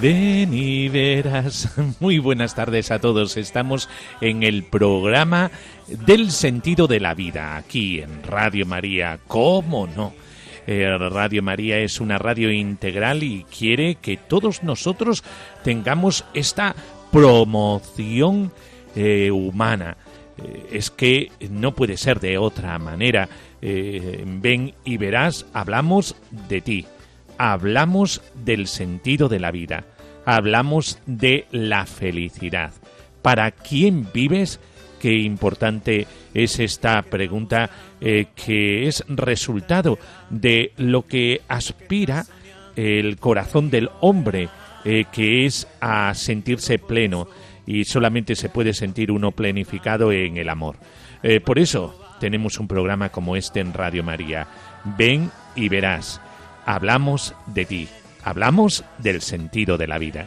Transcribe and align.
ven 0.00 0.54
y 0.54 0.88
verás. 0.88 1.76
Muy 2.00 2.18
buenas 2.18 2.54
tardes 2.54 2.90
a 2.90 2.98
todos. 2.98 3.36
Estamos 3.36 3.88
en 4.20 4.42
el 4.42 4.64
programa 4.64 5.50
del 5.88 6.30
sentido 6.30 6.86
de 6.86 7.00
la 7.00 7.14
vida, 7.14 7.56
aquí 7.56 8.00
en 8.00 8.22
Radio 8.22 8.64
María. 8.66 9.18
¿Cómo 9.26 9.86
no? 9.86 10.14
Eh, 10.66 10.96
radio 10.98 11.42
María 11.42 11.78
es 11.78 12.00
una 12.00 12.18
radio 12.18 12.50
integral 12.50 13.22
y 13.22 13.44
quiere 13.44 13.96
que 13.96 14.16
todos 14.16 14.62
nosotros 14.62 15.24
tengamos 15.64 16.24
esta 16.32 16.74
promoción 17.12 18.52
eh, 18.94 19.30
humana. 19.30 19.96
Eh, 20.38 20.68
es 20.72 20.90
que 20.90 21.30
no 21.50 21.74
puede 21.74 21.96
ser 21.96 22.20
de 22.20 22.38
otra 22.38 22.78
manera. 22.78 23.28
Ven 23.60 24.72
y 24.84 24.96
verás, 24.96 25.44
hablamos 25.52 26.16
de 26.48 26.60
ti 26.62 26.86
hablamos 27.40 28.20
del 28.34 28.66
sentido 28.66 29.30
de 29.30 29.40
la 29.40 29.50
vida, 29.50 29.84
hablamos 30.36 30.98
de 31.06 31.46
la 31.50 31.86
felicidad. 31.86 32.72
¿Para 33.22 33.50
quién 33.50 34.06
vives? 34.12 34.60
Qué 35.00 35.12
importante 35.18 36.06
es 36.34 36.60
esta 36.60 37.02
pregunta 37.02 37.70
eh, 38.00 38.26
que 38.34 38.86
es 38.86 39.04
resultado 39.08 39.98
de 40.28 40.72
lo 40.76 41.06
que 41.06 41.40
aspira 41.48 42.26
el 42.76 43.16
corazón 43.16 43.70
del 43.70 43.90
hombre, 44.00 44.48
eh, 44.84 45.06
que 45.10 45.46
es 45.46 45.66
a 45.80 46.14
sentirse 46.14 46.78
pleno 46.78 47.28
y 47.66 47.84
solamente 47.84 48.36
se 48.36 48.48
puede 48.48 48.72
sentir 48.72 49.10
uno 49.10 49.32
plenificado 49.32 50.12
en 50.12 50.36
el 50.36 50.48
amor. 50.48 50.76
Eh, 51.22 51.40
por 51.40 51.58
eso 51.58 51.98
tenemos 52.20 52.58
un 52.60 52.68
programa 52.68 53.08
como 53.08 53.36
este 53.36 53.60
en 53.60 53.72
Radio 53.72 54.04
María. 54.04 54.46
Ven 54.96 55.30
y 55.56 55.68
verás 55.68 56.20
hablamos 56.66 57.34
de 57.46 57.64
ti, 57.64 57.88
hablamos 58.24 58.84
del 58.98 59.20
sentido 59.22 59.76
de 59.78 59.86
la 59.86 59.98
vida. 59.98 60.26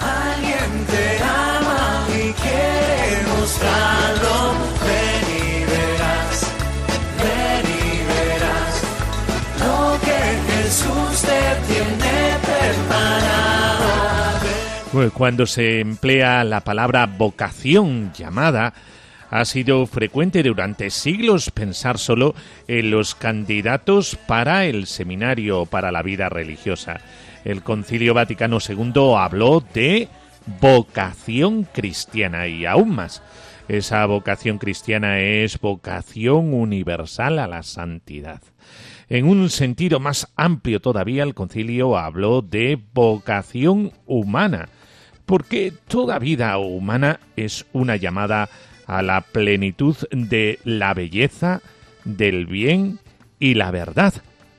Alguien 0.00 0.86
te 0.86 1.22
ama 1.22 2.06
y 2.08 2.32
quiere 2.32 3.22
mostrarlo. 3.38 4.54
Ven 4.86 5.24
y 5.38 5.64
verás, 5.64 6.52
ven 7.18 7.66
y 7.66 8.02
verás 8.06 8.74
lo 9.60 9.98
que 10.00 10.20
Jesús 10.52 11.22
te 11.22 11.42
tiene 11.72 12.14
preparado. 12.42 13.92
Cuando 15.14 15.46
se 15.46 15.80
emplea 15.80 16.44
la 16.44 16.60
palabra 16.60 17.06
vocación 17.06 18.12
llamada, 18.12 18.74
ha 19.32 19.46
sido 19.46 19.86
frecuente 19.86 20.42
durante 20.42 20.90
siglos 20.90 21.50
pensar 21.50 21.96
solo 21.98 22.34
en 22.68 22.90
los 22.90 23.14
candidatos 23.14 24.14
para 24.26 24.66
el 24.66 24.86
seminario 24.86 25.64
para 25.64 25.90
la 25.90 26.02
vida 26.02 26.28
religiosa. 26.28 27.00
El 27.42 27.62
Concilio 27.62 28.12
Vaticano 28.12 28.58
II 28.60 29.14
habló 29.16 29.64
de 29.72 30.10
vocación 30.60 31.64
cristiana 31.64 32.46
y 32.46 32.66
aún 32.66 32.94
más. 32.94 33.22
Esa 33.68 34.04
vocación 34.04 34.58
cristiana 34.58 35.20
es 35.20 35.58
vocación 35.58 36.52
universal 36.52 37.38
a 37.38 37.46
la 37.46 37.62
santidad. 37.62 38.42
En 39.08 39.26
un 39.26 39.48
sentido 39.48 39.98
más 39.98 40.30
amplio 40.36 40.80
todavía, 40.80 41.22
el 41.22 41.34
concilio 41.34 41.96
habló 41.96 42.42
de 42.42 42.78
vocación 42.92 43.92
humana, 44.04 44.68
porque 45.24 45.72
toda 45.88 46.18
vida 46.18 46.58
humana 46.58 47.18
es 47.34 47.64
una 47.72 47.96
llamada 47.96 48.50
a 48.98 49.02
la 49.02 49.22
plenitud 49.22 49.96
de 50.10 50.58
la 50.64 50.92
belleza, 50.92 51.62
del 52.04 52.46
bien 52.46 52.98
y 53.38 53.54
la 53.54 53.70
verdad 53.70 54.12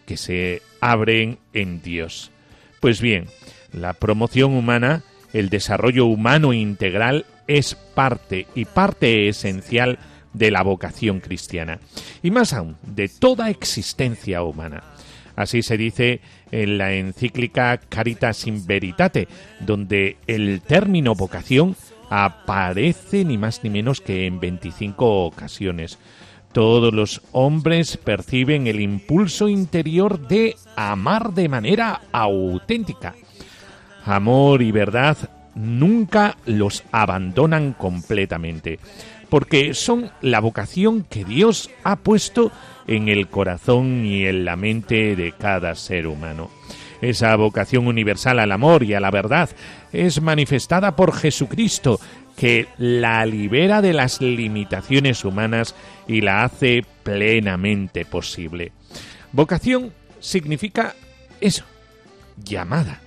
que 0.08 0.18
se 0.18 0.62
abren 0.82 1.38
en 1.54 1.82
Dios. 1.82 2.32
Pues 2.80 3.00
bien, 3.00 3.28
la 3.72 3.94
promoción 3.94 4.54
humana, 4.54 5.04
el 5.34 5.50
desarrollo 5.50 6.06
humano 6.06 6.52
integral 6.52 7.26
es 7.48 7.76
parte 7.76 8.48
y 8.56 8.66
parte 8.66 9.28
esencial 9.28 10.00
de 10.34 10.50
la 10.50 10.64
vocación 10.64 11.20
cristiana, 11.20 11.80
y 12.24 12.32
más 12.32 12.54
aún, 12.54 12.76
de 12.82 13.08
toda 13.10 13.52
existencia 13.52 14.42
humana. 14.42 14.84
Así 15.36 15.62
se 15.62 15.78
dice 15.78 16.22
en 16.52 16.78
la 16.78 16.94
encíclica 16.94 17.80
Caritas 17.90 18.46
in 18.48 18.66
Veritate, 18.66 19.28
donde 19.60 20.18
el 20.28 20.62
término 20.62 21.16
vocación 21.16 21.76
aparece 22.16 23.26
ni 23.26 23.40
más 23.40 23.64
ni 23.64 23.72
menos 23.72 24.00
que 24.00 24.28
en 24.28 24.40
25 24.40 25.26
ocasiones. 25.26 25.98
Todos 26.52 26.94
los 26.94 27.24
hombres 27.32 27.98
perciben 27.98 28.68
el 28.68 28.82
impulso 28.82 29.50
interior 29.50 30.28
de 30.28 30.56
amar 30.76 31.34
de 31.34 31.50
manera 31.50 32.02
auténtica. 32.12 33.16
Amor 34.06 34.62
y 34.62 34.72
verdad 34.72 35.18
nunca 35.56 36.38
los 36.46 36.84
abandonan 36.92 37.74
completamente, 37.74 38.78
porque 39.30 39.74
son 39.74 40.12
la 40.22 40.40
vocación 40.40 41.08
que 41.10 41.26
Dios 41.26 41.72
ha 41.84 41.96
puesto 41.96 42.52
en 42.86 43.10
el 43.10 43.28
corazón 43.28 44.06
y 44.06 44.28
en 44.28 44.46
la 44.46 44.56
mente 44.56 45.16
de 45.16 45.32
cada 45.32 45.74
ser 45.74 46.06
humano. 46.06 46.52
Esa 47.04 47.36
vocación 47.36 47.88
universal 47.88 48.40
al 48.40 48.54
amor 48.54 48.82
y 48.84 48.94
a 48.94 49.02
la 49.02 49.12
verdad 49.12 49.50
es 49.92 50.22
manifestada 50.22 50.96
por 50.96 51.14
Jesucristo, 51.14 52.00
que 52.38 52.68
la 52.78 53.26
libera 53.26 53.82
de 53.82 53.92
las 53.92 54.22
limitaciones 54.22 55.26
humanas 55.26 55.76
y 56.08 56.22
la 56.22 56.46
hace 56.46 56.86
plenamente 57.04 58.06
posible. 58.06 58.72
Vocación 59.34 59.92
significa 60.22 60.96
eso, 61.42 61.66
llamada. 62.42 63.02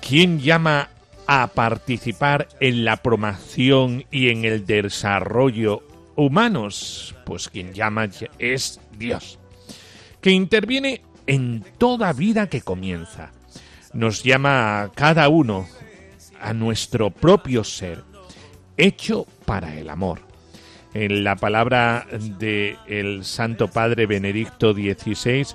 ¿Quién 0.00 0.38
llama 0.38 0.90
a 1.26 1.48
participar 1.48 2.46
en 2.60 2.84
la 2.84 2.98
promoción 2.98 4.04
y 4.12 4.28
en 4.28 4.44
el 4.44 4.66
desarrollo 4.66 5.82
humanos? 6.14 7.16
Pues 7.26 7.48
quien 7.48 7.74
llama 7.74 8.08
es 8.38 8.80
Dios, 8.96 9.40
que 10.20 10.30
interviene 10.30 11.02
en 11.26 11.64
toda 11.78 12.12
vida 12.12 12.48
que 12.48 12.60
comienza. 12.60 13.30
Nos 13.92 14.22
llama 14.22 14.82
a 14.82 14.88
cada 14.90 15.28
uno 15.28 15.66
a 16.40 16.52
nuestro 16.52 17.10
propio 17.10 17.64
ser, 17.64 18.02
hecho 18.76 19.26
para 19.46 19.76
el 19.76 19.88
amor. 19.88 20.20
En 20.92 21.24
la 21.24 21.36
palabra 21.36 22.06
del 22.38 22.76
el 22.86 23.24
Santo 23.24 23.68
Padre 23.68 24.06
Benedicto 24.06 24.72
XVI, 24.72 25.46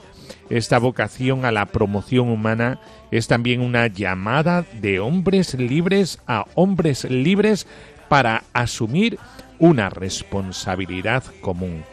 esta 0.50 0.80
vocación 0.80 1.46
a 1.46 1.52
la 1.52 1.66
promoción 1.68 2.30
humana 2.30 2.80
es 3.12 3.28
también 3.28 3.62
una 3.62 3.88
llamada 3.88 4.66
de 4.82 5.00
hombres 5.00 5.54
libres 5.54 6.20
a 6.28 6.46
hombres 6.56 7.06
libres 7.06 7.68
para 8.10 8.44
asumir 8.54 9.18
una 9.60 9.90
responsabilidad 9.90 11.24
común. 11.42 11.84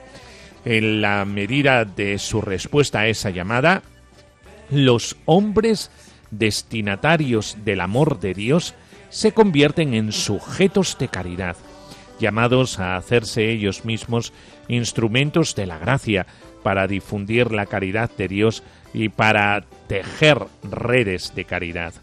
En 0.66 1.00
la 1.00 1.24
medida 1.24 1.84
de 1.84 2.18
su 2.18 2.40
respuesta 2.40 2.98
a 2.98 3.06
esa 3.06 3.30
llamada, 3.30 3.84
los 4.68 5.16
hombres 5.24 5.92
destinatarios 6.32 7.56
del 7.64 7.80
amor 7.80 8.18
de 8.18 8.34
Dios 8.34 8.74
se 9.08 9.30
convierten 9.30 9.94
en 9.94 10.10
sujetos 10.10 10.98
de 10.98 11.06
caridad, 11.06 11.54
llamados 12.18 12.80
a 12.80 12.96
hacerse 12.96 13.48
ellos 13.48 13.84
mismos 13.84 14.32
instrumentos 14.66 15.54
de 15.54 15.66
la 15.66 15.78
gracia 15.78 16.26
para 16.64 16.88
difundir 16.88 17.52
la 17.52 17.66
caridad 17.66 18.10
de 18.19 18.26
Dios 18.26 18.64
y 18.92 19.08
para 19.08 19.64
tejer 19.86 20.46
redes 20.64 21.32
de 21.36 21.44
caridad. 21.44 21.94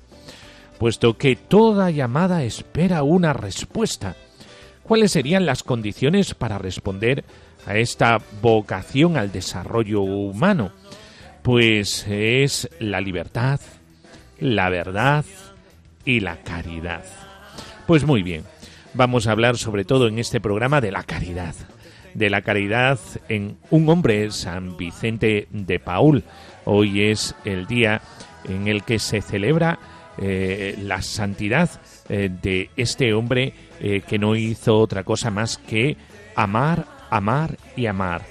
puesto 0.79 1.17
que 1.17 1.35
toda 1.35 1.91
llamada 1.91 2.45
espera 2.45 3.03
una 3.03 3.33
respuesta. 3.33 4.15
¿Cuáles 4.83 5.11
serían 5.11 5.45
las 5.45 5.63
condiciones 5.63 6.33
para 6.33 6.57
responder 6.57 7.25
a 7.65 7.77
esta 7.77 8.19
vocación 8.41 9.17
al 9.17 9.31
desarrollo 9.31 10.01
humano? 10.01 10.71
Pues 11.41 12.05
es 12.07 12.69
la 12.79 13.01
libertad, 13.01 13.59
la 14.39 14.69
verdad 14.69 15.25
y 16.05 16.19
la 16.19 16.37
caridad. 16.37 17.03
Pues 17.87 18.05
muy 18.05 18.23
bien, 18.23 18.43
vamos 18.93 19.27
a 19.27 19.31
hablar 19.31 19.57
sobre 19.57 19.85
todo 19.85 20.07
en 20.07 20.19
este 20.19 20.39
programa 20.39 20.81
de 20.81 20.91
la 20.91 21.03
caridad. 21.03 21.55
De 22.13 22.29
la 22.29 22.41
caridad 22.41 22.99
en 23.27 23.57
un 23.71 23.89
hombre, 23.89 24.31
San 24.31 24.77
Vicente 24.77 25.47
de 25.51 25.79
Paul. 25.79 26.23
Hoy 26.65 27.03
es 27.03 27.35
el 27.43 27.65
día 27.67 28.01
en 28.47 28.67
el 28.67 28.83
que 28.83 28.99
se 28.99 29.21
celebra 29.21 29.79
eh, 30.17 30.75
la 30.79 31.01
santidad 31.01 31.69
eh, 32.07 32.29
de 32.29 32.69
este 32.77 33.13
hombre 33.13 33.53
eh, 33.79 34.01
que 34.07 34.19
no 34.19 34.35
hizo 34.35 34.77
otra 34.77 35.03
cosa 35.03 35.31
más 35.31 35.57
que 35.57 35.97
amar, 36.35 36.85
amar 37.13 37.57
y 37.75 37.85
amar. 37.85 38.23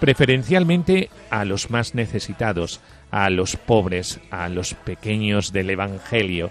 Preferencialmente 0.00 1.10
a 1.30 1.44
los 1.44 1.70
más 1.70 1.94
necesitados, 1.94 2.80
a 3.10 3.30
los 3.30 3.56
pobres, 3.56 4.20
a 4.30 4.48
los 4.48 4.74
pequeños 4.74 5.52
del 5.52 5.70
Evangelio, 5.70 6.50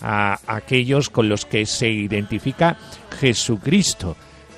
a 0.00 0.40
aquellos 0.46 1.10
con 1.10 1.28
los 1.28 1.46
que 1.46 1.66
se 1.66 1.88
identifica 1.88 2.76
Jesucristo, 3.20 4.16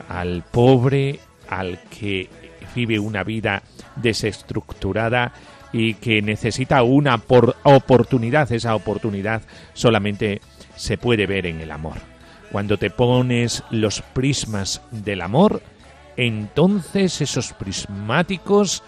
al 0.08 0.42
pobre, 0.42 1.20
al 1.48 1.80
que 1.90 2.28
vive 2.74 2.98
una 2.98 3.24
vida 3.24 3.62
desestructurada 3.96 5.32
y 5.72 5.94
que 5.94 6.22
necesita 6.22 6.82
una 6.82 7.20
oportunidad. 7.64 8.50
Esa 8.52 8.74
oportunidad 8.74 9.42
solamente 9.74 10.40
se 10.76 10.98
puede 10.98 11.26
ver 11.26 11.46
en 11.46 11.60
el 11.60 11.70
amor. 11.70 11.98
Cuando 12.50 12.78
te 12.78 12.90
pones 12.90 13.64
los 13.70 14.00
prismas 14.00 14.80
del 14.92 15.20
amor, 15.20 15.60
entonces 16.16 17.20
esos 17.20 17.52
prismáticos 17.52 18.82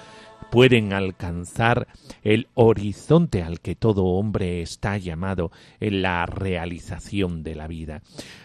pueden 0.51 0.93
alcanzar 0.93 1.89
el 2.23 2.49
horizonte 2.55 3.43
al 3.43 3.61
que 3.61 3.75
todo 3.75 4.05
hombre 4.05 4.63
está 4.63 4.97
llamado 4.97 5.51
en 5.81 6.03
la 6.03 6.25
realización 6.27 7.43
de 7.43 7.55
la 7.55 7.67
vida. 7.67 8.03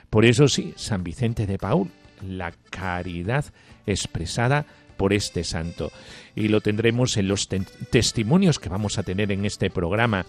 Por 0.10 0.25
eso 0.25 0.48
sí, 0.48 0.74
San 0.75 1.04
Vicente 1.04 1.45
de 1.45 1.57
Paul, 1.57 1.89
la 2.22 2.51
caridad 2.69 3.45
expresada 3.86 4.66
por 4.98 5.13
este 5.13 5.44
santo. 5.44 5.92
Y 6.36 6.48
lo 6.48 6.62
tendremos 6.62 7.18
en 7.18 7.27
los 7.27 7.48
testimonios 7.89 8.60
que 8.60 8.69
vamos 8.69 8.98
a 8.98 9.04
tener 9.04 9.31
en 9.31 9.45
este 9.45 9.69
programa, 9.69 10.25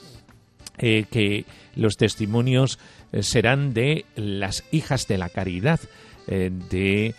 eh, 0.78 1.04
que 1.10 1.44
los 1.74 1.96
testimonios 1.96 2.78
eh, 3.12 3.22
serán 3.22 3.74
de 3.74 4.06
las 4.16 4.64
hijas 4.72 5.06
de 5.06 5.18
la 5.18 5.28
caridad 5.28 5.80
eh, 6.26 6.50
de 6.70 7.14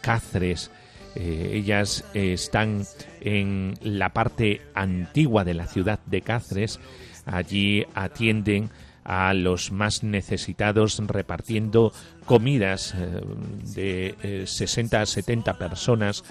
Cáceres, 0.00 0.70
eh, 1.14 1.50
ellas 1.54 2.04
eh, 2.14 2.32
están 2.32 2.84
en 3.20 3.74
la 3.82 4.10
parte 4.10 4.62
antigua 4.74 5.44
de 5.44 5.54
la 5.54 5.66
ciudad 5.66 6.00
de 6.06 6.22
Cáceres. 6.22 6.80
Allí 7.26 7.84
atienden 7.94 8.70
a 9.04 9.34
los 9.34 9.72
más 9.72 10.04
necesitados 10.04 11.00
repartiendo 11.06 11.92
comidas 12.24 12.94
eh, 12.96 14.14
de 14.18 14.46
60 14.46 15.02
a 15.02 15.06
70 15.06 15.58
personas. 15.58 16.24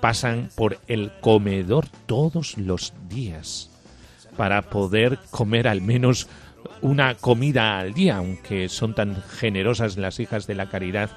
Pasan 0.00 0.50
por 0.54 0.78
el 0.86 1.12
comedor 1.20 1.88
todos 2.06 2.58
los 2.58 2.92
días 3.08 3.70
para 4.36 4.62
poder 4.62 5.18
comer 5.30 5.66
al 5.66 5.80
menos 5.80 6.28
una 6.82 7.14
comida 7.14 7.78
al 7.78 7.94
día, 7.94 8.16
aunque 8.18 8.68
son 8.68 8.94
tan 8.94 9.22
generosas 9.22 9.96
las 9.96 10.20
hijas 10.20 10.46
de 10.46 10.54
la 10.54 10.68
caridad 10.68 11.10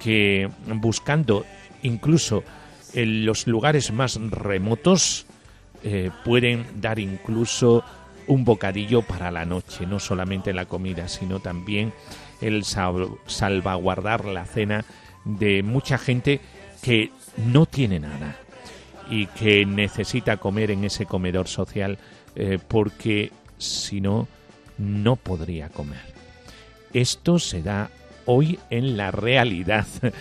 que 0.00 0.48
buscando 0.66 1.44
incluso 1.82 2.42
en 2.94 3.24
los 3.24 3.46
lugares 3.46 3.92
más 3.92 4.16
remotos 4.16 5.26
eh, 5.82 6.10
pueden 6.24 6.66
dar 6.80 6.98
incluso 6.98 7.84
un 8.26 8.44
bocadillo 8.44 9.02
para 9.02 9.30
la 9.30 9.44
noche, 9.44 9.86
no 9.86 9.98
solamente 9.98 10.52
la 10.52 10.66
comida, 10.66 11.08
sino 11.08 11.40
también 11.40 11.92
el 12.40 12.64
salvaguardar 12.64 14.24
la 14.24 14.44
cena 14.44 14.84
de 15.24 15.62
mucha 15.62 15.98
gente 15.98 16.40
que 16.82 17.10
no 17.36 17.66
tiene 17.66 18.00
nada 18.00 18.36
y 19.10 19.26
que 19.26 19.66
necesita 19.66 20.36
comer 20.36 20.70
en 20.70 20.84
ese 20.84 21.06
comedor 21.06 21.48
social 21.48 21.98
eh, 22.36 22.58
porque 22.66 23.32
si 23.58 24.00
no, 24.00 24.28
no 24.78 25.16
podría 25.16 25.68
comer. 25.68 26.14
Esto 26.92 27.38
se 27.38 27.62
da 27.62 27.90
hoy 28.30 28.58
en 28.70 28.96
la 28.96 29.10
realidad. 29.10 29.86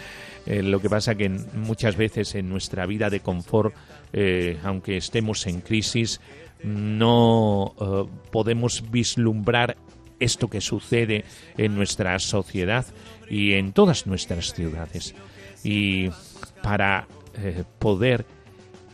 Eh, 0.45 0.63
lo 0.63 0.81
que 0.81 0.89
pasa 0.89 1.13
que 1.13 1.29
muchas 1.29 1.95
veces 1.95 2.33
en 2.33 2.50
nuestra 2.50 2.88
vida 2.88 3.11
de 3.11 3.19
confort, 3.19 3.75
eh, 4.13 4.57
aunque 4.63 4.97
estemos 4.97 5.45
en 5.45 5.61
crisis, 5.61 6.21
no 6.63 7.75
eh, 7.79 8.09
podemos 8.31 8.89
vislumbrar 8.89 9.77
esto 10.19 10.50
que 10.50 10.59
sucede 10.59 11.23
en 11.56 11.75
nuestra 11.75 12.17
sociedad 12.17 12.88
y 13.29 13.53
en 13.53 13.73
todas 13.73 14.07
nuestras 14.07 14.53
ciudades. 14.53 15.13
Y 15.63 16.09
para 16.63 17.07
poder 17.77 18.25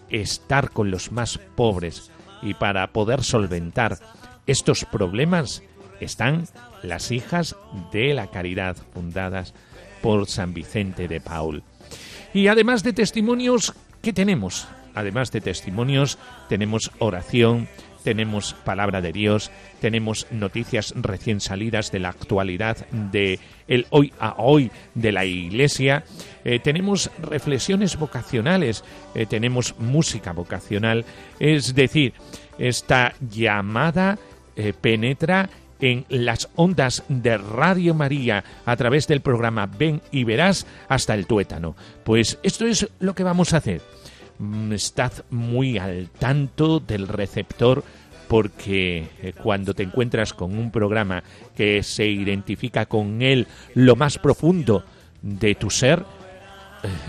estar 0.10 0.72
con 0.72 0.92
los 0.92 1.14
más 1.14 1.38
pobres 1.56 2.12
y 2.42 2.54
para 2.56 2.92
poder 2.92 3.24
solventar 3.24 3.98
estos 4.46 4.84
problemas 4.84 5.64
están 6.02 6.48
las 6.86 7.12
hijas 7.12 7.56
de 7.92 8.14
la 8.14 8.28
caridad 8.28 8.78
fundadas 8.94 9.54
por 10.02 10.28
San 10.28 10.54
Vicente 10.54 11.08
de 11.08 11.20
Paul. 11.20 11.64
Y 12.34 12.48
además 12.48 12.84
de 12.84 12.94
testimonios, 12.94 13.74
¿qué 14.02 14.14
tenemos? 14.14 14.68
Además 14.94 15.32
de 15.32 15.42
testimonios, 15.42 16.18
tenemos 16.48 16.92
oración, 17.00 17.68
tenemos 18.06 18.54
palabra 18.54 19.02
de 19.02 19.12
Dios, 19.12 19.52
tenemos 19.82 20.28
noticias 20.30 20.94
recién 20.96 21.42
salidas 21.42 21.92
de 21.92 22.00
la 22.00 22.10
actualidad 22.10 22.78
de 22.92 23.40
el 23.68 23.88
hoy 23.90 24.14
a 24.20 24.36
hoy 24.38 24.72
de 24.94 25.12
la 25.12 25.26
Iglesia, 25.26 26.04
eh, 26.44 26.60
tenemos 26.60 27.10
reflexiones 27.20 27.98
vocacionales, 27.98 28.84
eh, 29.16 29.26
tenemos 29.26 29.76
música 29.80 30.34
vocacional, 30.34 31.04
es 31.40 31.74
decir, 31.74 32.14
esta 32.60 33.16
llamada 33.20 34.20
eh, 34.56 34.72
penetra 34.80 35.50
en 35.86 36.06
las 36.10 36.50
ondas 36.56 37.04
de 37.08 37.38
Radio 37.38 37.94
María 37.94 38.44
a 38.66 38.76
través 38.76 39.08
del 39.08 39.22
programa 39.22 39.68
Ven 39.68 40.02
y 40.12 40.24
Verás 40.24 40.66
hasta 40.88 41.14
el 41.14 41.28
tuétano. 41.28 41.76
Pues 42.04 42.40
esto 42.44 42.66
es 42.66 42.88
lo 43.00 43.14
que 43.14 43.24
vamos 43.24 43.54
a 43.54 43.58
hacer. 43.58 43.82
Mm, 44.40 44.74
estad 44.74 45.14
muy 45.30 45.78
al 45.78 46.10
tanto 46.10 46.80
del 46.80 47.08
receptor 47.08 47.84
porque 48.28 49.08
eh, 49.22 49.34
cuando 49.34 49.74
te 49.74 49.84
encuentras 49.84 50.34
con 50.34 50.58
un 50.58 50.72
programa 50.72 51.24
que 51.56 51.84
se 51.84 52.08
identifica 52.08 52.88
con 52.88 53.22
él 53.22 53.48
lo 53.76 53.96
más 53.96 54.18
profundo 54.18 54.84
de 55.22 55.56
tu 55.56 55.70
ser, 55.70 56.04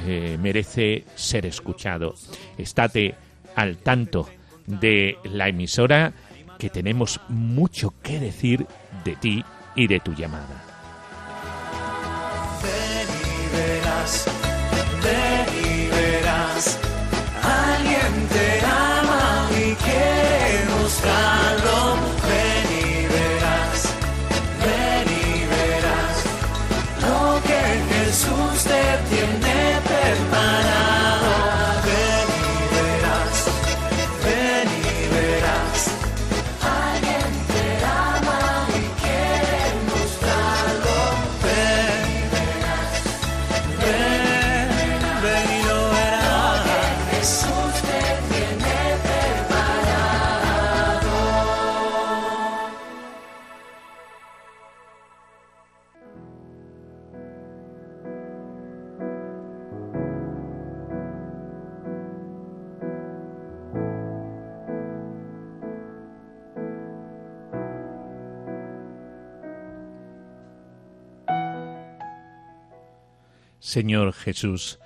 eh, 0.06 0.38
merece 0.40 1.04
ser 1.14 1.46
escuchado. 1.46 2.14
Estate 2.58 3.14
al 3.54 3.78
tanto 3.78 4.28
de 4.66 5.16
la 5.24 5.48
emisora 5.48 6.12
que 6.58 6.70
tenemos 6.70 7.20
mucho 7.28 7.94
que 8.02 8.18
decir 8.18 8.66
de 9.04 9.16
ti 9.16 9.44
y 9.74 9.86
de 9.86 10.00
tu 10.00 10.12
llamada. 10.14 10.64
Ven 12.62 13.08
y 13.22 13.56
verás, 13.56 14.26
ven 15.02 15.46
y 15.64 15.88
verás, 15.88 16.78
alguien 17.42 18.28
te 18.28 18.60
ama 18.64 19.48
y 19.52 19.74
quiere 19.74 20.64
mostrarlo. 20.80 21.35
Señor 73.76 74.14
Jesús, 74.14 74.78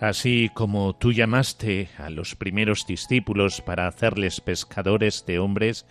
así 0.00 0.50
como 0.52 0.96
tú 0.96 1.12
llamaste 1.12 1.90
a 1.96 2.10
los 2.10 2.34
primeros 2.34 2.88
discípulos 2.88 3.60
para 3.60 3.86
hacerles 3.86 4.40
pescadores 4.40 5.24
de 5.26 5.38
hombres, 5.38 5.86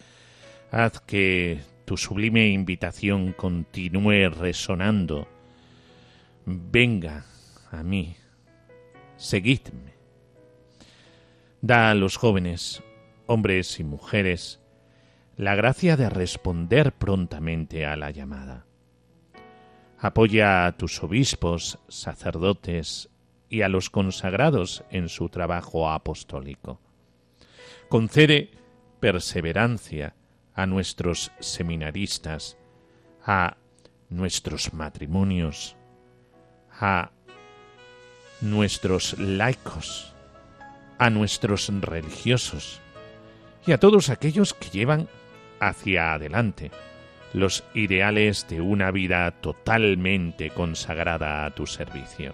haz 0.69 0.99
que 0.99 1.61
tu 1.85 1.95
sublime 1.95 2.49
invitación 2.49 3.31
continúe 3.31 4.29
resonando. 4.37 5.29
Venga 6.45 7.25
a 7.71 7.83
mí, 7.83 8.17
seguidme. 9.15 9.93
Da 11.61 11.89
a 11.89 11.95
los 11.95 12.17
jóvenes, 12.17 12.83
hombres 13.27 13.79
y 13.79 13.85
mujeres, 13.85 14.59
la 15.37 15.55
gracia 15.55 15.95
de 15.95 16.09
responder 16.09 16.91
prontamente 16.91 17.85
a 17.85 17.95
la 17.95 18.11
llamada. 18.11 18.65
Apoya 20.03 20.65
a 20.65 20.71
tus 20.71 21.03
obispos, 21.03 21.77
sacerdotes 21.87 23.07
y 23.49 23.61
a 23.61 23.69
los 23.69 23.91
consagrados 23.91 24.83
en 24.89 25.09
su 25.09 25.29
trabajo 25.29 25.91
apostólico. 25.91 26.81
Concede 27.87 28.49
perseverancia 28.99 30.15
a 30.55 30.65
nuestros 30.65 31.31
seminaristas, 31.39 32.57
a 33.23 33.57
nuestros 34.09 34.73
matrimonios, 34.73 35.75
a 36.79 37.11
nuestros 38.41 39.19
laicos, 39.19 40.15
a 40.97 41.11
nuestros 41.11 41.67
religiosos 41.79 42.81
y 43.67 43.71
a 43.71 43.79
todos 43.79 44.09
aquellos 44.09 44.55
que 44.55 44.71
llevan 44.71 45.07
hacia 45.59 46.13
adelante 46.13 46.71
los 47.33 47.63
ideales 47.73 48.47
de 48.47 48.61
una 48.61 48.91
vida 48.91 49.31
totalmente 49.31 50.49
consagrada 50.49 51.45
a 51.45 51.51
tu 51.51 51.65
servicio. 51.65 52.33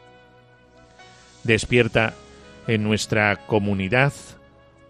Despierta 1.44 2.14
en 2.68 2.84
nuestra 2.84 3.46
comunidad 3.48 4.14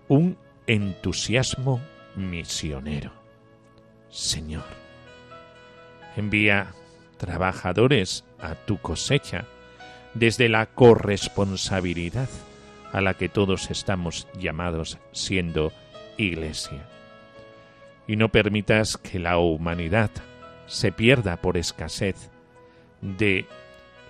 un 0.07 0.37
entusiasmo 0.65 1.81
misionero. 2.15 3.11
Señor, 4.09 4.65
envía 6.15 6.73
trabajadores 7.17 8.23
a 8.39 8.55
tu 8.55 8.77
cosecha 8.77 9.45
desde 10.13 10.49
la 10.49 10.67
corresponsabilidad 10.67 12.29
a 12.93 13.01
la 13.01 13.15
que 13.15 13.29
todos 13.29 13.69
estamos 13.69 14.27
llamados 14.39 14.97
siendo 15.11 15.71
iglesia 16.17 16.96
y 18.07 18.15
no 18.15 18.29
permitas 18.29 18.97
que 18.97 19.19
la 19.19 19.37
humanidad 19.37 20.11
se 20.65 20.91
pierda 20.91 21.37
por 21.37 21.57
escasez 21.57 22.31
de 23.01 23.45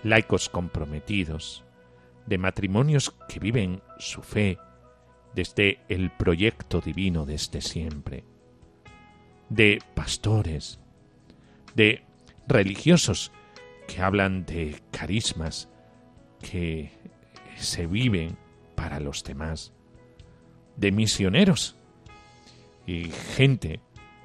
laicos 0.04 0.50
comprometidos, 0.50 1.64
de 2.26 2.38
matrimonios 2.38 3.14
que 3.28 3.40
viven 3.40 3.82
su 3.98 4.22
fe 4.22 4.58
desde 5.34 5.80
el 5.90 6.12
proyecto 6.12 6.82
divino 6.82 7.26
desde 7.26 7.62
siempre, 7.62 8.24
de 9.50 9.82
pastores, 9.94 10.80
de 11.76 12.04
religiosos 12.48 13.32
que 13.88 14.02
hablan 14.02 14.46
de 14.46 14.82
carismas 14.92 15.70
que 16.42 16.92
se 17.56 17.88
viven 17.88 18.38
para 18.76 19.00
los 19.00 19.24
demás, 19.24 19.74
de 20.76 20.92
misioneros 20.92 21.76
y 22.86 23.10
gente 23.36 23.80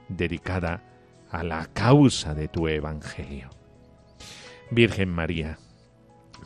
dedicada 0.08 0.82
a 1.30 1.42
la 1.42 1.66
causa 1.72 2.34
de 2.34 2.48
tu 2.48 2.68
Evangelio. 2.68 3.50
Virgen 4.70 5.10
María, 5.10 5.58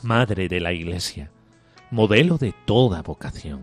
Madre 0.02 0.48
de 0.48 0.60
la 0.60 0.72
Iglesia, 0.72 1.30
modelo 1.90 2.38
de 2.38 2.54
toda 2.64 3.02
vocación, 3.02 3.62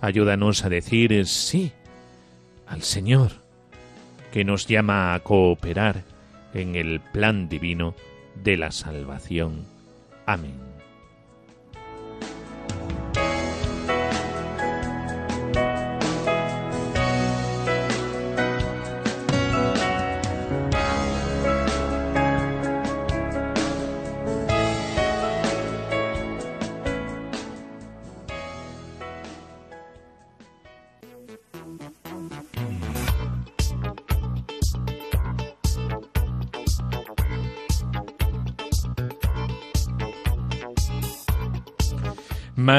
ayúdanos 0.00 0.64
a 0.64 0.68
decir 0.68 1.26
sí 1.26 1.72
al 2.66 2.82
Señor, 2.82 3.32
que 4.32 4.44
nos 4.44 4.66
llama 4.66 5.14
a 5.14 5.20
cooperar 5.20 6.04
en 6.54 6.74
el 6.74 7.00
plan 7.00 7.48
divino 7.48 7.94
de 8.42 8.56
la 8.56 8.72
salvación. 8.72 9.66
Amén. 10.26 10.71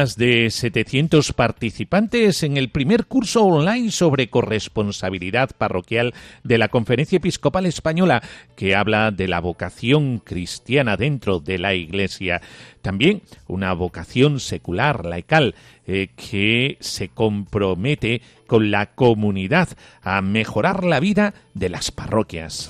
Más 0.04 0.18
de 0.18 0.50
700 0.50 1.32
participantes 1.32 2.44
en 2.44 2.58
el 2.58 2.70
primer 2.72 3.06
curso 3.06 3.46
online 3.46 3.90
sobre 3.90 4.30
corresponsabilidad 4.30 5.52
parroquial 5.58 6.14
de 6.44 6.58
la 6.58 6.68
Conferencia 6.68 7.16
Episcopal 7.20 7.66
Española, 7.66 8.22
que 8.58 8.76
habla 8.76 9.12
de 9.12 9.30
la 9.30 9.40
vocación 9.40 10.18
cristiana 10.20 10.98
dentro 10.98 11.40
de 11.40 11.58
la 11.58 11.74
Iglesia. 11.74 12.42
También 12.82 13.22
una 13.48 13.72
vocación 13.72 14.42
secular, 14.42 15.06
laical, 15.06 15.56
eh, 15.88 16.10
que 16.18 16.76
se 16.82 17.08
compromete 17.08 18.22
con 18.46 18.72
la 18.72 18.88
comunidad 18.88 19.70
a 20.02 20.22
mejorar 20.22 20.84
la 20.84 21.00
vida 21.00 21.34
de 21.54 21.70
las 21.70 21.92
parroquias. 21.92 22.70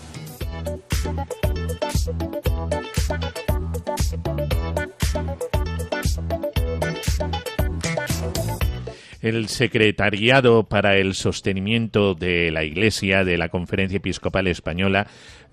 El 9.23 9.47
Secretariado 9.47 10.63
para 10.63 10.97
el 10.97 11.13
Sostenimiento 11.13 12.13
de 12.13 12.51
la 12.51 12.65
Iglesia 12.65 13.23
de 13.23 13.37
la 13.37 13.47
Conferencia 13.47 13.95
Episcopal 13.95 14.47
Española 14.47 15.07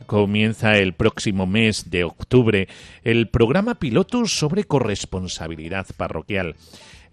comienza 0.06 0.76
el 0.76 0.92
próximo 0.92 1.46
mes 1.46 1.88
de 1.88 2.02
octubre 2.02 2.66
el 3.04 3.28
programa 3.28 3.76
piloto 3.76 4.26
sobre 4.26 4.64
corresponsabilidad 4.64 5.86
parroquial. 5.96 6.56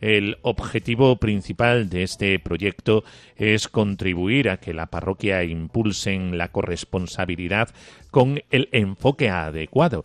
El 0.01 0.39
objetivo 0.41 1.17
principal 1.17 1.89
de 1.89 2.01
este 2.01 2.39
proyecto 2.39 3.03
es 3.35 3.67
contribuir 3.67 4.49
a 4.49 4.57
que 4.57 4.73
la 4.73 4.87
parroquia 4.87 5.43
impulse 5.43 6.17
la 6.17 6.47
corresponsabilidad 6.47 7.69
con 8.09 8.41
el 8.49 8.67
enfoque 8.71 9.29
adecuado. 9.29 10.01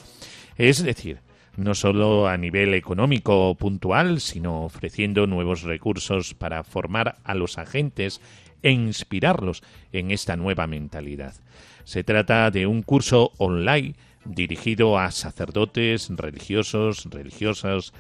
Es 0.59 0.83
decir, 0.83 1.21
no 1.57 1.75
solo 1.75 2.29
a 2.29 2.37
nivel 2.37 2.75
económico 2.75 3.55
puntual, 3.57 4.21
sino 4.21 4.65
ofreciendo 4.65 5.27
nuevos 5.27 5.63
recursos 5.63 6.35
para 6.35 6.65
formar 6.65 7.17
a 7.25 7.35
los 7.35 7.59
agentes 7.59 8.21
e 8.63 8.71
inspirarlos 8.71 9.63
en 9.93 10.11
esta 10.11 10.37
nueva 10.37 10.67
mentalidad. 10.67 11.35
Se 11.85 12.05
trata 12.05 12.51
de 12.51 12.67
un 12.67 12.83
curso 12.83 13.33
online 13.39 13.95
dirigido 14.25 14.99
a 14.99 15.11
sacerdotes, 15.11 16.09
religiosos, 16.11 17.07
religiosas, 17.11 17.93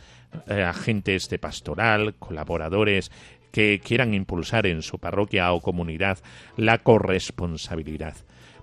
eh, 0.46 0.62
agentes 0.62 1.28
de 1.28 1.38
pastoral, 1.38 2.14
colaboradores 2.14 3.10
que 3.50 3.80
quieran 3.84 4.14
impulsar 4.14 4.66
en 4.66 4.82
su 4.82 4.98
parroquia 4.98 5.52
o 5.52 5.60
comunidad 5.60 6.18
la 6.56 6.78
corresponsabilidad, 6.78 8.16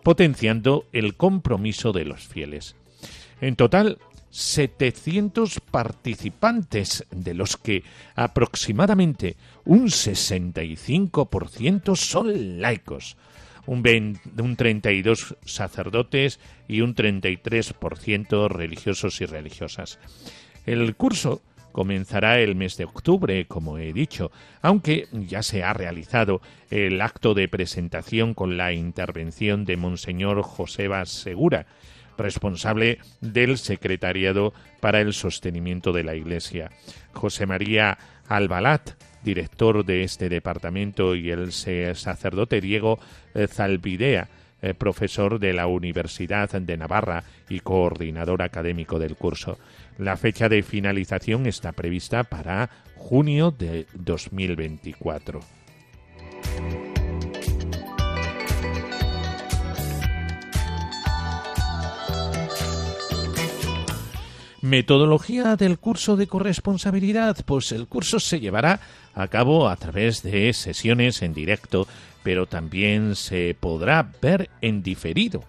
potenciando 0.04 0.86
el 0.94 1.16
compromiso 1.16 1.92
de 1.92 2.06
los 2.06 2.28
fieles. 2.28 2.76
En 3.42 3.56
total, 3.56 4.00
700 4.32 5.60
participantes, 5.60 7.06
de 7.12 7.34
los 7.34 7.58
que 7.58 7.84
aproximadamente 8.16 9.36
un 9.66 9.88
65% 9.88 11.96
son 11.96 12.62
laicos, 12.62 13.18
un, 13.66 14.20
un 14.38 14.56
32 14.56 15.36
sacerdotes 15.46 16.40
y 16.68 16.82
un 16.82 16.94
33% 16.96 18.50
religiosos 18.50 19.22
y 19.22 19.26
religiosas. 19.26 20.00
El 20.66 20.96
curso 20.96 21.42
comenzará 21.72 22.40
el 22.40 22.56
mes 22.56 22.78
de 22.78 22.86
octubre, 22.86 23.46
como 23.46 23.78
he 23.78 23.94
dicho, 23.94 24.32
aunque 24.62 25.08
ya 25.12 25.44
se 25.44 25.64
ha 25.64 25.74
realizado 25.74 26.42
el 26.70 27.02
acto 27.02 27.34
de 27.34 27.48
presentación 27.48 28.34
con 28.34 28.58
la 28.58 28.74
intervención 28.74 29.66
de 29.66 29.78
Monseñor 29.78 30.42
Joseba 30.42 31.06
Segura, 31.06 31.68
responsable 32.20 33.00
del 33.22 33.58
Secretariado 33.58 34.54
para 34.80 35.02
el 35.02 35.14
Sostenimiento 35.14 35.92
de 35.92 36.04
la 36.04 36.16
Iglesia. 36.16 36.70
José 37.14 37.48
María 37.48 37.98
Albalat, 38.28 38.92
director 39.24 39.84
de 39.84 40.04
este 40.04 40.30
departamento, 40.30 41.16
y 41.16 41.32
el 41.32 41.52
sacerdote 41.52 42.62
Diego 42.62 43.00
Zalbidea, 43.48 44.30
eh, 44.62 44.74
profesor 44.74 45.40
de 45.40 45.54
la 45.54 45.68
Universidad 45.68 46.50
de 46.50 46.76
Navarra 46.76 47.24
y 47.48 47.62
coordinador 47.62 48.42
académico 48.42 49.00
del 49.00 49.16
curso. 49.16 49.58
La 49.98 50.18
fecha 50.18 50.50
de 50.50 50.64
finalización 50.64 51.46
está 51.46 51.72
prevista 51.72 52.26
para 52.26 52.70
junio 52.98 53.52
de 53.52 53.86
2024. 53.94 55.40
Metodología 64.70 65.56
del 65.56 65.80
curso 65.80 66.16
de 66.16 66.28
corresponsabilidad. 66.28 67.36
Pues 67.44 67.72
el 67.72 67.88
curso 67.88 68.20
se 68.20 68.40
llevará 68.40 68.80
a 69.16 69.28
cabo 69.28 69.68
a 69.68 69.76
través 69.76 70.22
de 70.22 70.54
sesiones 70.54 71.24
en 71.24 71.34
directo, 71.34 71.88
pero 72.22 72.46
también 72.46 73.16
se 73.16 73.58
podrá 73.60 74.12
ver 74.22 74.52
en 74.62 74.84
diferido, 74.84 75.44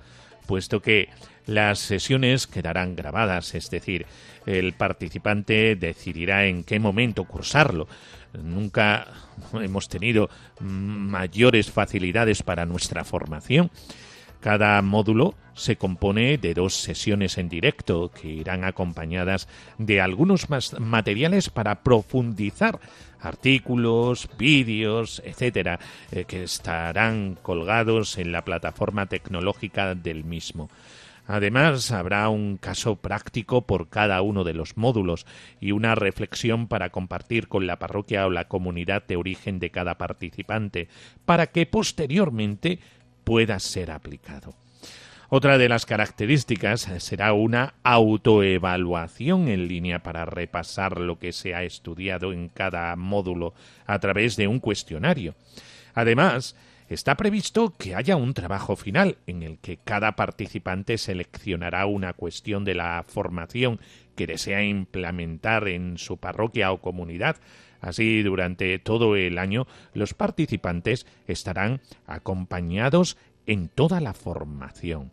puesto 0.47 0.81
que 0.81 1.11
las 1.45 1.81
sesiones 1.81 2.47
quedarán 2.47 2.97
grabadas, 2.97 3.55
es 3.55 3.69
decir, 3.69 4.07
el 4.47 4.73
participante 4.73 5.77
decidirá 5.77 6.47
en 6.47 6.65
qué 6.65 6.81
momento 6.81 7.25
cursarlo. 7.25 7.89
Nunca 8.33 9.07
hemos 9.53 9.91
tenido 9.91 10.31
mayores 10.61 11.71
facilidades 11.71 12.43
para 12.43 12.65
nuestra 12.65 13.05
formación 13.05 13.71
cada 14.41 14.81
módulo 14.83 15.35
se 15.55 15.77
compone 15.77 16.39
de 16.39 16.55
dos 16.55 16.75
sesiones 16.75 17.37
en 17.37 17.49
directo 17.49 18.11
que 18.11 18.29
irán 18.29 18.65
acompañadas 18.65 19.49
de 19.79 20.01
algunos 20.01 20.49
más 20.49 20.79
materiales 20.81 21.51
para 21.51 21.83
profundizar 21.83 22.81
artículos, 23.21 24.29
vídeos, 24.39 25.21
etcétera, 25.25 25.79
eh, 26.11 26.25
que 26.25 26.45
estarán 26.45 27.37
colgados 27.43 28.17
en 28.17 28.33
la 28.33 28.45
plataforma 28.45 29.07
tecnológica 29.07 29.95
del 29.95 30.25
mismo. 30.25 30.71
Además, 31.27 31.93
habrá 31.93 32.29
un 32.29 32.57
caso 32.57 32.97
práctico 32.97 33.63
por 33.65 33.89
cada 33.89 34.21
uno 34.21 34.43
de 34.43 34.53
los 34.53 34.77
módulos 34.77 35.27
y 35.61 35.71
una 35.71 35.95
reflexión 35.95 36.67
para 36.67 36.91
compartir 36.91 37.47
con 37.47 37.69
la 37.69 37.79
parroquia 37.79 38.27
o 38.27 38.31
la 38.31 38.49
comunidad 38.49 39.07
de 39.07 39.15
origen 39.15 39.61
de 39.61 39.71
cada 39.71 39.97
participante, 39.97 40.89
para 41.27 41.47
que 41.47 41.67
posteriormente 41.67 42.81
pueda 43.31 43.61
ser 43.61 43.93
aplicado. 43.93 44.57
Otra 45.29 45.57
de 45.57 45.69
las 45.69 45.87
características 45.87 46.89
será 46.99 47.33
una 47.33 47.75
autoevaluación 47.85 49.47
en 49.47 49.69
línea 49.69 50.03
para 50.03 50.25
repasar 50.25 50.99
lo 50.99 51.21
que 51.21 51.31
se 51.31 51.55
ha 51.55 51.63
estudiado 51.63 52.33
en 52.33 52.49
cada 52.49 52.97
módulo 52.97 53.55
a 53.87 54.01
través 54.01 54.35
de 54.35 54.49
un 54.49 54.59
cuestionario. 54.59 55.37
Además, 55.95 56.57
está 56.89 57.15
previsto 57.15 57.73
que 57.79 57.95
haya 57.95 58.17
un 58.17 58.35
trabajo 58.35 58.75
final 58.75 59.17
en 59.29 59.45
el 59.45 59.59
que 59.59 59.77
cada 59.77 60.17
participante 60.17 60.99
seleccionará 60.99 61.87
una 61.87 62.15
cuestión 62.15 62.65
de 62.65 62.75
la 62.75 63.05
formación 63.07 63.79
que 64.17 64.27
desea 64.27 64.65
implementar 64.65 65.69
en 65.69 65.99
su 65.99 66.17
parroquia 66.17 66.73
o 66.73 66.81
comunidad 66.81 67.37
Así, 67.81 68.23
durante 68.23 68.79
todo 68.79 69.17
el 69.17 69.39
año, 69.39 69.67
los 69.95 70.15
participantes 70.15 71.07
estarán 71.27 71.81
acompañados 72.07 73.17
en 73.47 73.69
toda 73.69 74.01
la 74.01 74.13
formación. 74.13 75.13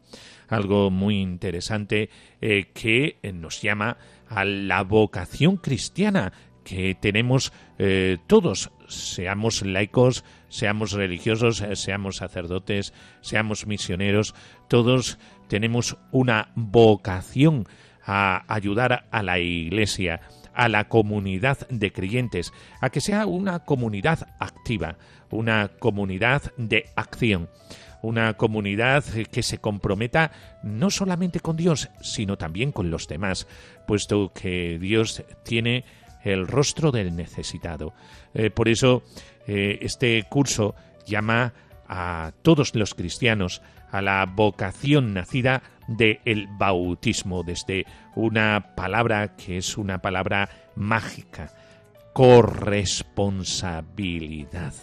Algo 0.50 0.91
muy 0.91 1.19
interesante 1.19 2.09
eh, 2.41 2.71
que 2.74 3.17
nos 3.33 3.62
llama 3.62 3.97
a 4.29 4.45
la 4.45 4.83
vocación 4.83 5.57
cristiana 5.57 6.33
que 6.67 6.95
tenemos 6.95 7.53
eh, 7.79 8.17
todos, 8.27 8.71
seamos 8.89 9.62
laicos, 9.62 10.25
seamos 10.50 10.91
religiosos, 10.91 11.62
eh, 11.62 11.77
seamos 11.77 12.17
sacerdotes, 12.17 12.93
seamos 13.21 13.65
misioneros, 13.67 14.36
todos 14.67 15.17
tenemos 15.47 15.97
una 16.12 16.51
vocación 16.55 17.65
a 18.05 18.44
ayudar 18.53 19.07
a 19.11 19.24
la 19.24 19.39
Iglesia, 19.39 20.20
a 20.57 20.67
la 20.70 20.89
comunidad 20.89 21.67
de 21.70 21.91
creyentes, 21.91 22.51
a 22.81 22.89
que 22.89 23.00
sea 23.00 23.27
una 23.27 23.59
comunidad 23.59 24.27
activa, 24.39 24.98
una 25.29 25.70
comunidad 25.79 26.51
de 26.57 26.85
acción, 26.96 27.48
una 28.01 28.33
comunidad 28.33 29.03
que 29.31 29.43
se 29.43 29.59
comprometa 29.59 30.31
no 30.63 30.89
solamente 30.89 31.41
con 31.41 31.57
Dios, 31.57 31.89
sino 32.01 32.39
también 32.39 32.72
con 32.72 32.89
los 32.89 33.07
demás, 33.07 33.48
puesto 33.85 34.33
que 34.33 34.79
Dios 34.79 35.24
tiene 35.43 35.85
el 36.24 36.48
rostro 36.48 36.91
del 36.91 37.15
necesitado. 37.15 37.93
Eh, 38.33 38.50
por 38.50 38.67
eso 38.67 39.03
eh, 39.46 39.77
este 39.81 40.24
curso 40.27 40.74
llama 41.05 41.53
a 41.87 42.31
todos 42.41 42.74
los 42.74 42.96
cristianos 42.96 43.61
a 43.91 44.01
la 44.01 44.25
vocación 44.25 45.13
nacida 45.13 45.61
del 45.87 46.19
el 46.25 46.47
bautismo, 46.47 47.43
desde 47.43 47.85
una 48.15 48.73
palabra 48.75 49.35
que 49.35 49.57
es 49.57 49.77
una 49.77 50.01
palabra 50.01 50.50
mágica, 50.75 51.51
corresponsabilidad. 52.13 54.73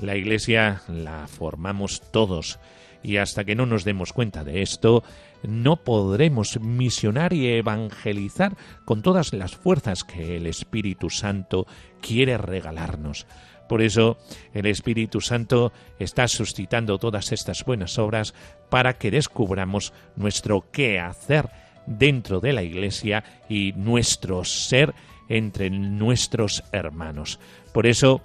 La 0.00 0.16
Iglesia 0.16 0.82
la 0.88 1.26
formamos 1.26 2.02
todos 2.12 2.58
y 3.02 3.18
hasta 3.18 3.44
que 3.44 3.54
no 3.54 3.66
nos 3.66 3.84
demos 3.84 4.12
cuenta 4.12 4.44
de 4.44 4.62
esto, 4.62 5.02
no 5.42 5.76
podremos 5.76 6.60
misionar 6.60 7.32
y 7.32 7.48
evangelizar 7.48 8.56
con 8.84 9.02
todas 9.02 9.32
las 9.32 9.56
fuerzas 9.56 10.04
que 10.04 10.36
el 10.36 10.46
Espíritu 10.46 11.10
Santo 11.10 11.66
quiere 12.00 12.38
regalarnos. 12.38 13.26
Por 13.68 13.82
eso 13.82 14.18
el 14.54 14.66
Espíritu 14.66 15.20
Santo 15.20 15.72
está 15.98 16.26
suscitando 16.28 16.98
todas 16.98 17.32
estas 17.32 17.64
buenas 17.64 17.98
obras 17.98 18.34
para 18.70 18.94
que 18.94 19.10
descubramos 19.10 19.92
nuestro 20.16 20.64
qué 20.72 20.98
hacer 20.98 21.48
dentro 21.86 22.40
de 22.40 22.52
la 22.52 22.62
Iglesia 22.62 23.24
y 23.48 23.72
nuestro 23.76 24.44
ser 24.44 24.94
entre 25.28 25.70
nuestros 25.70 26.64
hermanos. 26.72 27.38
Por 27.72 27.86
eso, 27.86 28.22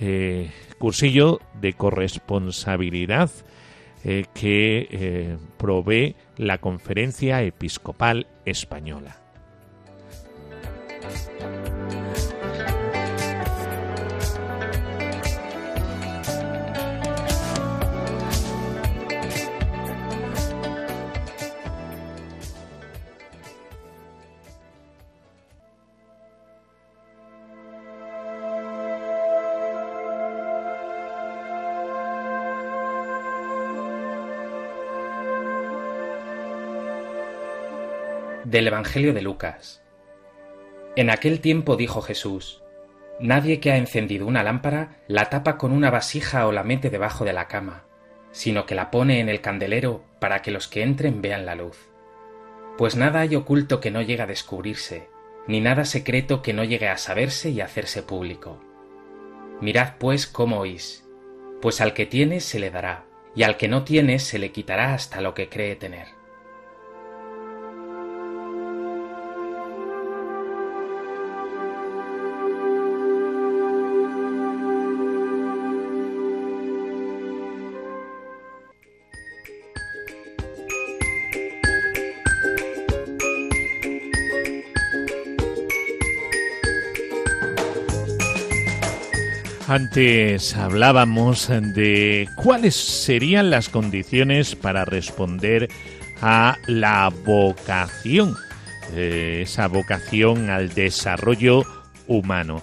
eh, 0.00 0.50
cursillo 0.78 1.40
de 1.60 1.72
corresponsabilidad 1.72 3.30
eh, 4.04 4.26
que 4.34 4.88
eh, 4.90 5.36
provee 5.56 6.14
la 6.36 6.58
Conferencia 6.58 7.42
Episcopal 7.42 8.26
Española. 8.44 9.16
Del 38.56 38.68
Evangelio 38.68 39.12
de 39.12 39.20
Lucas. 39.20 39.82
En 40.96 41.10
aquel 41.10 41.40
tiempo 41.40 41.76
dijo 41.76 42.00
Jesús, 42.00 42.62
Nadie 43.20 43.60
que 43.60 43.70
ha 43.70 43.76
encendido 43.76 44.26
una 44.26 44.42
lámpara 44.42 45.02
la 45.08 45.28
tapa 45.28 45.58
con 45.58 45.72
una 45.72 45.90
vasija 45.90 46.46
o 46.46 46.52
la 46.52 46.64
mete 46.64 46.88
debajo 46.88 47.26
de 47.26 47.34
la 47.34 47.48
cama, 47.48 47.84
sino 48.32 48.64
que 48.64 48.74
la 48.74 48.90
pone 48.90 49.20
en 49.20 49.28
el 49.28 49.42
candelero 49.42 50.04
para 50.20 50.40
que 50.40 50.52
los 50.52 50.68
que 50.68 50.82
entren 50.82 51.20
vean 51.20 51.44
la 51.44 51.54
luz. 51.54 51.90
Pues 52.78 52.96
nada 52.96 53.20
hay 53.20 53.36
oculto 53.36 53.78
que 53.78 53.90
no 53.90 54.00
llegue 54.00 54.22
a 54.22 54.26
descubrirse, 54.26 55.10
ni 55.46 55.60
nada 55.60 55.84
secreto 55.84 56.40
que 56.40 56.54
no 56.54 56.64
llegue 56.64 56.88
a 56.88 56.96
saberse 56.96 57.50
y 57.50 57.60
hacerse 57.60 58.02
público. 58.02 58.58
Mirad 59.60 59.98
pues 59.98 60.26
cómo 60.26 60.60
oís, 60.60 61.06
pues 61.60 61.82
al 61.82 61.92
que 61.92 62.06
tiene 62.06 62.40
se 62.40 62.58
le 62.58 62.70
dará, 62.70 63.04
y 63.34 63.42
al 63.42 63.58
que 63.58 63.68
no 63.68 63.84
tiene 63.84 64.18
se 64.18 64.38
le 64.38 64.50
quitará 64.50 64.94
hasta 64.94 65.20
lo 65.20 65.34
que 65.34 65.50
cree 65.50 65.76
tener. 65.76 66.15
Antes 89.76 90.56
hablábamos 90.56 91.48
de 91.48 92.30
cuáles 92.34 92.74
serían 92.74 93.50
las 93.50 93.68
condiciones 93.68 94.56
para 94.56 94.86
responder 94.86 95.68
a 96.22 96.56
la 96.66 97.12
vocación, 97.26 98.34
eh, 98.94 99.40
esa 99.42 99.68
vocación 99.68 100.48
al 100.48 100.70
desarrollo 100.70 101.62
humano. 102.06 102.62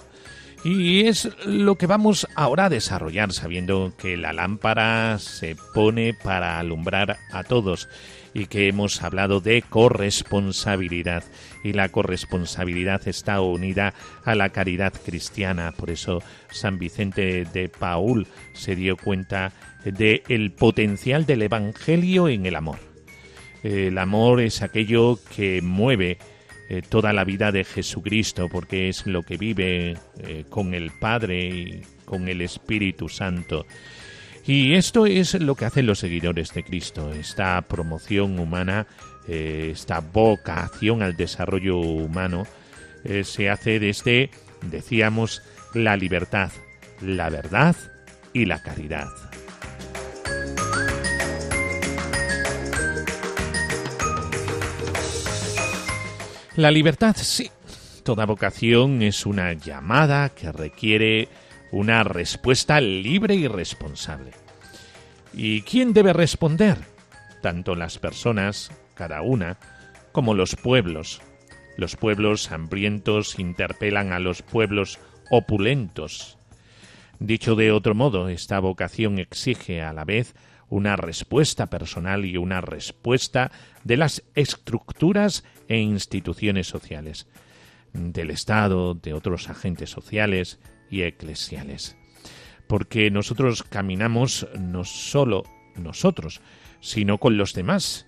Y 0.64 1.06
es 1.06 1.28
lo 1.46 1.76
que 1.76 1.86
vamos 1.86 2.26
ahora 2.34 2.64
a 2.64 2.70
desarrollar, 2.70 3.32
sabiendo 3.32 3.92
que 3.96 4.16
la 4.16 4.32
lámpara 4.32 5.20
se 5.20 5.54
pone 5.72 6.14
para 6.14 6.58
alumbrar 6.58 7.18
a 7.30 7.44
todos 7.44 7.88
y 8.34 8.46
que 8.46 8.68
hemos 8.68 9.02
hablado 9.02 9.40
de 9.40 9.62
corresponsabilidad. 9.62 11.24
Y 11.62 11.72
la 11.72 11.88
corresponsabilidad 11.88 13.06
está 13.06 13.40
unida 13.40 13.94
a 14.24 14.34
la 14.34 14.50
caridad 14.50 14.92
cristiana. 14.92 15.72
Por 15.72 15.90
eso 15.90 16.22
San 16.50 16.78
Vicente 16.78 17.44
de 17.44 17.68
Paul 17.68 18.26
se 18.52 18.74
dio 18.74 18.96
cuenta 18.96 19.52
de 19.84 20.24
el 20.28 20.50
potencial 20.50 21.24
del 21.24 21.42
Evangelio 21.42 22.28
en 22.28 22.44
el 22.44 22.56
amor. 22.56 22.78
El 23.62 23.96
amor 23.96 24.40
es 24.42 24.60
aquello 24.60 25.18
que 25.34 25.62
mueve 25.62 26.18
eh, 26.68 26.82
toda 26.86 27.12
la 27.12 27.24
vida 27.24 27.52
de 27.52 27.64
Jesucristo, 27.64 28.48
porque 28.50 28.88
es 28.88 29.06
lo 29.06 29.22
que 29.22 29.36
vive 29.36 29.96
eh, 30.18 30.44
con 30.48 30.74
el 30.74 30.90
Padre 30.90 31.46
y 31.46 31.82
con 32.04 32.28
el 32.28 32.40
Espíritu 32.40 33.08
Santo. 33.08 33.66
Y 34.46 34.74
esto 34.74 35.06
es 35.06 35.34
lo 35.34 35.54
que 35.54 35.64
hacen 35.64 35.86
los 35.86 36.00
seguidores 36.00 36.52
de 36.52 36.64
Cristo, 36.64 37.12
esta 37.12 37.60
promoción 37.62 38.38
humana, 38.38 38.86
eh, 39.26 39.70
esta 39.72 40.00
vocación 40.00 41.02
al 41.02 41.16
desarrollo 41.16 41.78
humano, 41.78 42.46
se 43.24 43.50
hace 43.50 43.78
desde, 43.78 44.30
decíamos, 44.62 45.42
la 45.74 45.94
libertad, 45.94 46.50
la 47.02 47.28
verdad 47.28 47.76
y 48.32 48.46
la 48.46 48.62
caridad. 48.62 49.08
La 56.56 56.70
libertad, 56.70 57.16
sí. 57.16 57.50
Toda 58.04 58.26
vocación 58.26 59.02
es 59.02 59.26
una 59.26 59.54
llamada 59.54 60.28
que 60.28 60.52
requiere 60.52 61.28
una 61.74 62.04
respuesta 62.04 62.80
libre 62.80 63.34
y 63.34 63.48
responsable. 63.48 64.30
¿Y 65.32 65.62
quién 65.62 65.92
debe 65.92 66.12
responder? 66.12 66.78
Tanto 67.42 67.74
las 67.74 67.98
personas, 67.98 68.70
cada 68.94 69.22
una, 69.22 69.58
como 70.12 70.34
los 70.34 70.54
pueblos. 70.54 71.20
Los 71.76 71.96
pueblos 71.96 72.52
hambrientos 72.52 73.40
interpelan 73.40 74.12
a 74.12 74.20
los 74.20 74.42
pueblos 74.42 75.00
opulentos. 75.30 76.38
Dicho 77.18 77.56
de 77.56 77.72
otro 77.72 77.96
modo, 77.96 78.28
esta 78.28 78.60
vocación 78.60 79.18
exige 79.18 79.82
a 79.82 79.92
la 79.92 80.04
vez 80.04 80.36
una 80.68 80.94
respuesta 80.94 81.66
personal 81.66 82.24
y 82.24 82.36
una 82.36 82.60
respuesta 82.60 83.50
de 83.82 83.96
las 83.96 84.22
estructuras 84.36 85.42
e 85.66 85.78
instituciones 85.78 86.68
sociales, 86.68 87.26
del 87.92 88.30
Estado, 88.30 88.94
de 88.94 89.12
otros 89.12 89.50
agentes 89.50 89.90
sociales 89.90 90.60
y 90.94 91.02
eclesiales. 91.02 91.96
Porque 92.66 93.10
nosotros 93.10 93.62
caminamos 93.62 94.46
no 94.58 94.84
solo 94.84 95.44
nosotros, 95.76 96.40
sino 96.80 97.18
con 97.18 97.36
los 97.36 97.52
demás, 97.54 98.06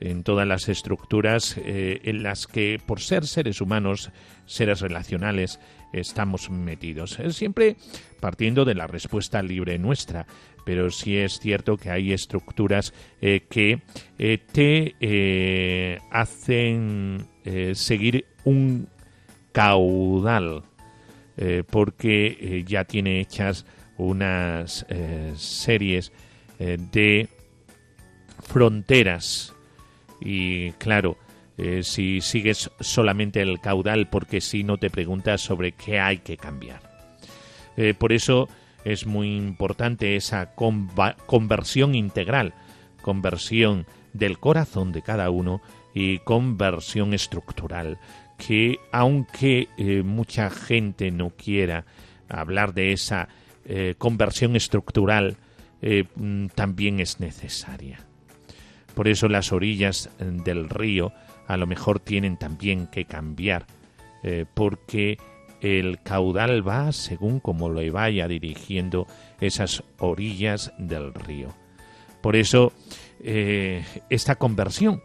en 0.00 0.22
todas 0.22 0.46
las 0.46 0.68
estructuras 0.68 1.56
eh, 1.58 2.00
en 2.04 2.22
las 2.22 2.46
que, 2.46 2.80
por 2.84 3.00
ser 3.00 3.26
seres 3.26 3.60
humanos, 3.60 4.10
seres 4.46 4.80
relacionales, 4.80 5.58
estamos 5.92 6.50
metidos. 6.50 7.18
Siempre 7.30 7.76
partiendo 8.20 8.64
de 8.64 8.74
la 8.74 8.86
respuesta 8.86 9.42
libre 9.42 9.78
nuestra, 9.78 10.26
pero 10.68 10.90
sí 10.90 11.16
es 11.16 11.40
cierto 11.40 11.78
que 11.78 11.90
hay 11.90 12.12
estructuras 12.12 12.92
eh, 13.22 13.46
que 13.48 13.80
eh, 14.18 14.38
te 14.52 14.96
eh, 15.00 15.98
hacen 16.10 17.26
seguir 17.72 18.26
un 18.44 18.86
caudal, 19.52 20.64
porque 21.70 22.64
ya 22.66 22.84
tiene 22.84 23.20
hechas 23.20 23.64
unas 23.96 24.84
series 25.36 26.12
de 26.58 27.28
fronteras 28.42 29.54
y 30.20 30.72
claro, 30.72 31.16
si 31.82 32.20
sigues 32.20 32.70
solamente 32.80 33.40
el 33.40 33.60
caudal 33.60 34.08
porque 34.10 34.40
si 34.40 34.64
no 34.64 34.78
te 34.78 34.90
preguntas 34.90 35.40
sobre 35.40 35.72
qué 35.72 36.00
hay 36.00 36.18
que 36.18 36.36
cambiar. 36.36 36.80
por 37.98 38.12
eso 38.12 38.48
es 38.84 39.06
muy 39.06 39.36
importante 39.36 40.16
esa 40.16 40.54
conversión 40.54 41.94
integral, 41.94 42.54
conversión 43.02 43.86
del 44.12 44.38
corazón 44.38 44.92
de 44.92 45.02
cada 45.02 45.30
uno 45.30 45.60
y 45.94 46.18
conversión 46.20 47.14
estructural, 47.14 47.98
que 48.38 48.78
aunque 48.92 49.68
eh, 49.76 50.02
mucha 50.02 50.48
gente 50.48 51.10
no 51.10 51.30
quiera 51.30 51.84
hablar 52.28 52.72
de 52.72 52.92
esa 52.92 53.28
eh, 53.66 53.96
conversión 53.98 54.56
estructural, 54.56 55.36
eh, 55.82 56.04
mm, 56.14 56.46
también 56.54 57.00
es 57.00 57.20
necesaria. 57.20 57.98
Por 58.94 59.08
eso 59.08 59.28
las 59.28 59.52
orillas 59.52 60.10
del 60.18 60.70
río 60.70 61.12
a 61.46 61.56
lo 61.56 61.66
mejor 61.66 62.00
tienen 62.00 62.36
también 62.36 62.86
que 62.88 63.04
cambiar, 63.04 63.66
porque 64.54 65.18
el 65.60 66.00
caudal 66.02 66.66
va 66.66 66.90
según 66.90 67.38
como 67.38 67.68
lo 67.68 67.92
vaya 67.92 68.26
dirigiendo 68.26 69.06
esas 69.40 69.84
orillas 69.98 70.72
del 70.78 71.14
río. 71.14 71.54
Por 72.20 72.34
eso, 72.34 72.72
esta 73.20 74.34
conversión, 74.34 75.00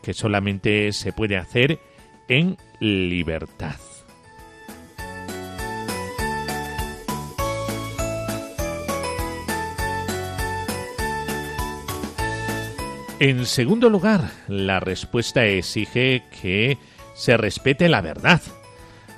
que 0.00 0.14
solamente 0.14 0.92
se 0.92 1.12
puede 1.12 1.36
hacer 1.36 1.80
en 2.28 2.56
libertad. 2.80 3.76
En 13.20 13.46
segundo 13.46 13.90
lugar, 13.90 14.30
la 14.46 14.78
respuesta 14.78 15.44
exige 15.44 16.22
que 16.40 16.78
se 17.14 17.36
respete 17.36 17.88
la 17.88 18.00
verdad, 18.00 18.40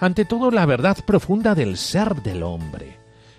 ante 0.00 0.24
todo 0.24 0.50
la 0.50 0.64
verdad 0.64 0.96
profunda 1.06 1.54
del 1.54 1.76
ser 1.76 2.22
del 2.22 2.42
hombre. 2.42 2.96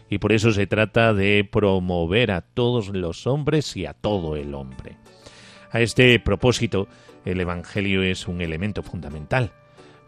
Y 0.08 0.20
por 0.20 0.34
eso 0.34 0.52
se 0.52 0.68
trata 0.68 1.16
de 1.16 1.48
promover 1.50 2.32
a 2.32 2.42
todos 2.42 2.90
los 2.90 3.26
hombres 3.26 3.76
y 3.76 3.88
a 3.88 3.94
todo 3.94 4.36
el 4.36 4.54
hombre. 4.54 4.98
A 5.72 5.80
este 5.82 6.20
propósito, 6.20 6.88
el 7.26 7.40
Evangelio 7.40 8.04
es 8.04 8.28
un 8.28 8.42
elemento 8.42 8.84
fundamental, 8.84 9.54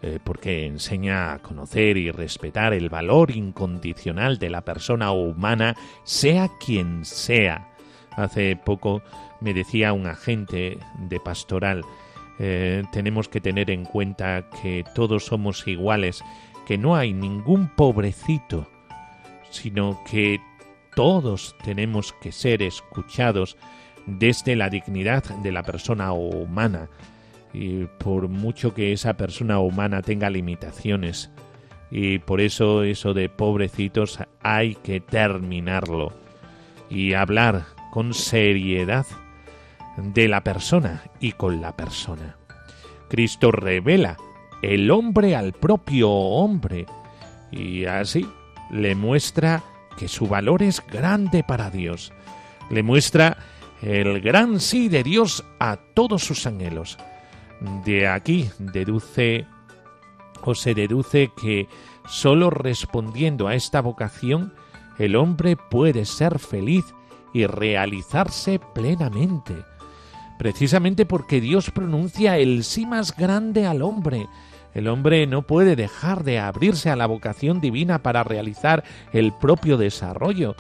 eh, 0.06 0.20
porque 0.22 0.66
enseña 0.66 1.32
a 1.32 1.40
conocer 1.40 1.96
y 1.96 2.12
respetar 2.12 2.74
el 2.74 2.90
valor 2.90 3.32
incondicional 3.32 4.38
de 4.38 4.50
la 4.50 4.66
persona 4.66 5.14
humana, 5.14 5.78
sea 6.04 6.50
quien 6.60 7.06
sea. 7.06 7.70
Hace 8.12 8.58
poco 8.58 9.02
me 9.40 9.54
decía 9.54 9.94
un 9.94 10.06
agente 10.08 10.78
de 11.00 11.20
pastoral, 11.22 11.86
eh, 12.38 12.84
tenemos 12.92 13.30
que 13.30 13.40
tener 13.40 13.72
en 13.72 13.86
cuenta 13.86 14.50
que 14.62 14.84
todos 14.94 15.26
somos 15.26 15.66
iguales, 15.70 16.22
que 16.66 16.78
no 16.78 16.98
hay 16.98 17.14
ningún 17.14 17.70
pobrecito, 17.70 18.68
sino 19.52 20.02
que 20.10 20.42
todos 20.98 21.56
tenemos 21.64 22.12
que 22.22 22.34
ser 22.34 22.62
escuchados 22.62 23.56
desde 24.06 24.58
la 24.58 24.70
dignidad 24.70 25.24
de 25.24 25.54
la 25.54 25.64
persona 25.64 26.12
humana, 26.12 26.90
y 27.54 27.86
por 27.86 28.28
mucho 28.28 28.74
que 28.74 28.92
esa 28.92 29.14
persona 29.14 29.60
humana 29.60 30.02
tenga 30.02 30.30
limitaciones, 30.30 31.30
y 31.92 32.18
por 32.20 32.42
eso 32.42 32.84
eso 32.84 33.14
de 33.14 33.30
pobrecitos 33.30 34.20
hay 34.42 34.76
que 34.76 35.00
terminarlo 35.00 36.12
y 36.90 37.14
hablar 37.14 37.66
con 37.92 38.16
seriedad 38.16 39.06
de 39.98 40.28
la 40.28 40.44
persona 40.44 41.04
y 41.20 41.34
con 41.34 41.62
la 41.62 41.76
persona. 41.76 42.36
Cristo 43.10 43.52
revela 43.52 44.18
el 44.64 44.90
hombre 44.90 45.36
al 45.36 45.54
propio 45.54 46.10
hombre 46.10 46.88
y 47.52 47.86
así 47.86 48.26
le 48.72 48.96
muestra 48.96 49.62
que 49.98 50.08
su 50.08 50.28
valor 50.28 50.64
es 50.64 50.84
grande 50.88 51.44
para 51.44 51.70
Dios. 51.70 52.12
Le 52.72 52.82
muestra 52.82 53.38
el 53.84 54.22
gran 54.22 54.60
sí 54.60 54.90
de 54.90 55.04
Dios 55.04 55.46
a 55.60 55.78
todos 55.94 56.24
sus 56.24 56.48
anhelos. 56.48 56.98
De 57.86 58.08
aquí 58.08 58.50
deduce 58.60 59.46
o 60.42 60.54
se 60.56 60.74
deduce 60.74 61.32
que 61.42 61.68
sólo 62.08 62.50
respondiendo 62.50 63.48
a 63.48 63.56
esta 63.56 63.82
vocación 63.82 64.54
el 65.00 65.16
hombre 65.16 65.56
puede 65.56 66.06
ser 66.06 66.40
feliz 66.40 66.86
y 67.34 67.46
realizarse 67.48 68.60
plenamente 68.76 69.56
precisamente 70.44 71.06
porque 71.06 71.40
Dios 71.40 71.72
pronuncia 71.72 72.38
el 72.38 72.66
sí 72.66 72.86
más 72.86 73.16
grande 73.16 73.66
al 73.66 73.82
hombre. 73.82 74.28
El 74.74 74.90
hombre 74.90 75.26
no 75.28 75.44
puede 75.44 75.78
dejar 75.78 76.26
de 76.26 76.40
abrirse 76.40 76.90
a 76.90 76.98
la 76.98 77.06
vocación 77.06 77.62
divina 77.62 78.04
para 78.04 78.24
realizar 78.24 78.84
el 79.14 79.32
propio 79.32 79.78
desarrollo. 79.78 80.56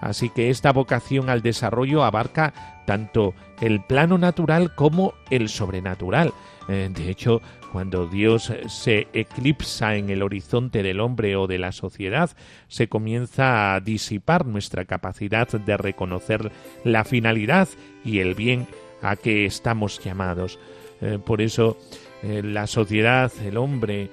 Así 0.00 0.30
que 0.30 0.50
esta 0.50 0.72
vocación 0.72 1.28
al 1.28 1.42
desarrollo 1.42 2.04
abarca 2.04 2.82
tanto 2.86 3.34
el 3.60 3.80
plano 3.82 4.18
natural 4.18 4.74
como 4.74 5.14
el 5.30 5.48
sobrenatural. 5.48 6.32
Eh, 6.68 6.90
de 6.92 7.10
hecho, 7.10 7.40
cuando 7.72 8.06
Dios 8.06 8.52
se 8.68 9.08
eclipsa 9.12 9.96
en 9.96 10.10
el 10.10 10.22
horizonte 10.22 10.82
del 10.82 11.00
hombre 11.00 11.36
o 11.36 11.46
de 11.46 11.58
la 11.58 11.72
sociedad, 11.72 12.30
se 12.68 12.88
comienza 12.88 13.74
a 13.74 13.80
disipar 13.80 14.46
nuestra 14.46 14.84
capacidad 14.84 15.48
de 15.48 15.76
reconocer 15.76 16.52
la 16.84 17.04
finalidad 17.04 17.68
y 18.04 18.20
el 18.20 18.34
bien 18.34 18.66
a 19.02 19.16
que 19.16 19.46
estamos 19.46 20.02
llamados. 20.02 20.58
Eh, 21.00 21.18
por 21.24 21.40
eso 21.40 21.78
eh, 22.22 22.42
la 22.42 22.66
sociedad, 22.66 23.32
el 23.44 23.56
hombre, 23.56 24.10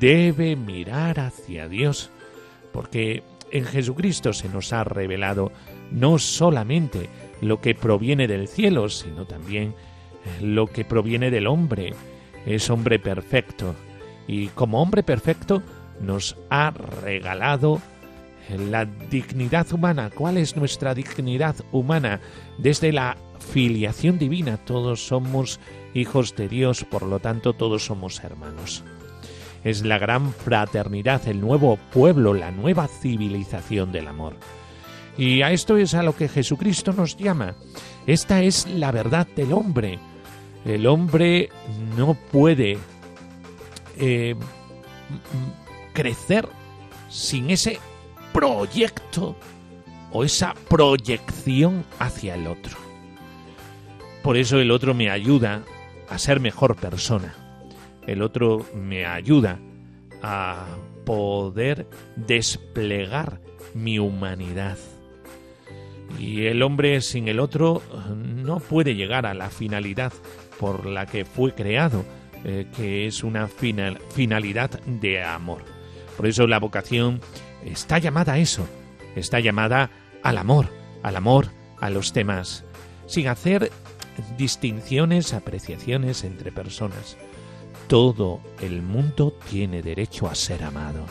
debe 0.00 0.56
mirar 0.56 1.20
hacia 1.20 1.68
Dios, 1.68 2.10
porque 2.72 3.22
en 3.50 3.64
Jesucristo 3.64 4.32
se 4.32 4.48
nos 4.48 4.72
ha 4.72 4.84
revelado 4.84 5.52
no 5.90 6.18
solamente 6.18 7.08
lo 7.40 7.60
que 7.60 7.74
proviene 7.74 8.26
del 8.26 8.48
cielo, 8.48 8.88
sino 8.88 9.26
también 9.26 9.74
eh, 10.24 10.44
lo 10.44 10.66
que 10.66 10.84
proviene 10.84 11.30
del 11.30 11.46
hombre. 11.46 11.94
Es 12.44 12.70
hombre 12.70 12.98
perfecto 12.98 13.74
y 14.26 14.48
como 14.48 14.80
hombre 14.80 15.02
perfecto 15.02 15.62
nos 16.00 16.36
ha 16.50 16.70
regalado 16.70 17.80
la 18.70 18.84
dignidad 18.84 19.72
humana. 19.72 20.10
¿Cuál 20.14 20.36
es 20.36 20.56
nuestra 20.56 20.94
dignidad 20.94 21.56
humana? 21.72 22.20
Desde 22.58 22.92
la 22.92 23.16
filiación 23.52 24.18
divina 24.18 24.56
todos 24.58 25.06
somos 25.06 25.60
hijos 25.94 26.36
de 26.36 26.48
Dios, 26.48 26.84
por 26.84 27.02
lo 27.02 27.18
tanto 27.18 27.52
todos 27.52 27.84
somos 27.86 28.22
hermanos 28.22 28.84
es 29.66 29.84
la 29.84 29.98
gran 29.98 30.32
fraternidad, 30.32 31.26
el 31.26 31.40
nuevo 31.40 31.76
pueblo, 31.92 32.34
la 32.34 32.52
nueva 32.52 32.86
civilización 32.86 33.90
del 33.90 34.06
amor. 34.06 34.36
Y 35.18 35.42
a 35.42 35.50
esto 35.50 35.76
es 35.76 35.92
a 35.94 36.04
lo 36.04 36.14
que 36.14 36.28
Jesucristo 36.28 36.92
nos 36.92 37.16
llama. 37.16 37.56
Esta 38.06 38.44
es 38.44 38.68
la 38.68 38.92
verdad 38.92 39.26
del 39.34 39.52
hombre. 39.52 39.98
El 40.64 40.86
hombre 40.86 41.48
no 41.96 42.14
puede 42.14 42.78
eh, 43.98 44.36
crecer 45.92 46.48
sin 47.08 47.50
ese 47.50 47.80
proyecto 48.32 49.34
o 50.12 50.22
esa 50.22 50.54
proyección 50.68 51.84
hacia 51.98 52.36
el 52.36 52.46
otro. 52.46 52.76
Por 54.22 54.36
eso 54.36 54.60
el 54.60 54.70
otro 54.70 54.94
me 54.94 55.10
ayuda 55.10 55.64
a 56.08 56.18
ser 56.18 56.38
mejor 56.38 56.76
persona 56.76 57.45
el 58.06 58.22
otro 58.22 58.66
me 58.74 59.04
ayuda 59.04 59.58
a 60.22 60.66
poder 61.04 61.86
desplegar 62.16 63.40
mi 63.74 63.98
humanidad. 63.98 64.78
Y 66.18 66.46
el 66.46 66.62
hombre 66.62 67.00
sin 67.00 67.28
el 67.28 67.40
otro 67.40 67.82
no 68.16 68.60
puede 68.60 68.94
llegar 68.94 69.26
a 69.26 69.34
la 69.34 69.50
finalidad 69.50 70.12
por 70.58 70.86
la 70.86 71.06
que 71.06 71.24
fue 71.24 71.54
creado, 71.54 72.04
eh, 72.44 72.66
que 72.76 73.06
es 73.06 73.22
una 73.24 73.48
finalidad 73.48 74.70
de 74.84 75.22
amor. 75.22 75.62
Por 76.16 76.26
eso 76.26 76.46
la 76.46 76.58
vocación 76.58 77.20
está 77.64 77.98
llamada 77.98 78.34
a 78.34 78.38
eso, 78.38 78.66
está 79.16 79.40
llamada 79.40 79.90
al 80.22 80.38
amor, 80.38 80.68
al 81.02 81.16
amor 81.16 81.48
a 81.80 81.90
los 81.90 82.12
demás, 82.14 82.64
sin 83.06 83.28
hacer 83.28 83.70
distinciones, 84.38 85.34
apreciaciones 85.34 86.24
entre 86.24 86.52
personas. 86.52 87.18
Todo 87.88 88.40
el 88.60 88.82
mundo 88.82 89.32
tiene 89.48 89.80
derecho 89.80 90.26
a 90.26 90.34
ser 90.34 90.64
amado. 90.64 91.06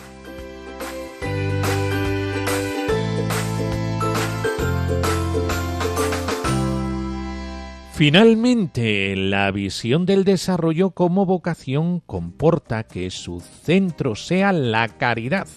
Finalmente, 7.94 9.16
la 9.16 9.50
visión 9.52 10.06
del 10.06 10.26
desarrollo 10.26 10.92
como 10.92 11.26
vocación 11.26 12.02
comporta 12.02 12.84
que 12.84 13.10
su 13.10 13.40
centro 13.40 14.16
sea 14.16 14.52
la 14.52 14.90
caridad. 14.90 15.48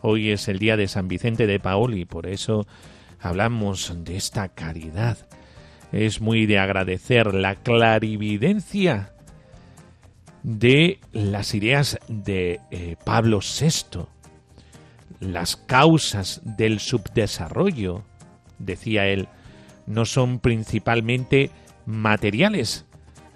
Hoy 0.00 0.30
es 0.30 0.48
el 0.48 0.58
día 0.58 0.78
de 0.78 0.88
San 0.88 1.06
Vicente 1.06 1.46
de 1.46 1.60
Paul 1.60 1.98
y 1.98 2.06
por 2.06 2.26
eso 2.26 2.66
hablamos 3.20 3.92
de 4.04 4.16
esta 4.16 4.48
caridad. 4.48 5.18
Es 5.92 6.22
muy 6.22 6.46
de 6.46 6.58
agradecer 6.58 7.34
la 7.34 7.56
clarividencia 7.56 9.13
de 10.44 11.00
las 11.12 11.54
ideas 11.54 11.98
de 12.06 12.60
eh, 12.70 12.96
Pablo 13.02 13.40
VI, 13.40 14.02
las 15.18 15.56
causas 15.56 16.42
del 16.44 16.80
subdesarrollo, 16.80 18.04
decía 18.58 19.06
él, 19.06 19.26
no 19.86 20.04
son 20.04 20.38
principalmente 20.38 21.50
materiales, 21.86 22.84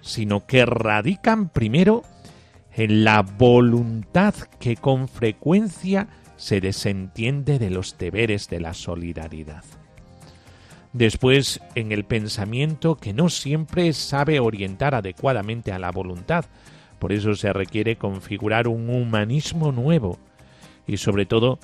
sino 0.02 0.46
que 0.46 0.66
radican 0.66 1.48
primero 1.48 2.02
en 2.74 3.04
la 3.04 3.22
voluntad 3.22 4.34
que 4.60 4.76
con 4.76 5.08
frecuencia 5.08 6.08
se 6.36 6.60
desentiende 6.60 7.58
de 7.58 7.70
los 7.70 7.96
deberes 7.96 8.48
de 8.48 8.60
la 8.60 8.74
solidaridad. 8.74 9.64
Después, 10.92 11.60
en 11.74 11.90
el 11.90 12.04
pensamiento 12.04 12.96
que 12.96 13.14
no 13.14 13.30
siempre 13.30 13.92
sabe 13.94 14.40
orientar 14.40 14.94
adecuadamente 14.94 15.72
a 15.72 15.78
la 15.78 15.90
voluntad, 15.90 16.44
por 16.98 17.12
eso 17.12 17.34
se 17.34 17.52
requiere 17.52 17.96
configurar 17.96 18.68
un 18.68 18.90
humanismo 18.90 19.72
nuevo. 19.72 20.18
Y 20.86 20.96
sobre 20.96 21.26
todo, 21.26 21.58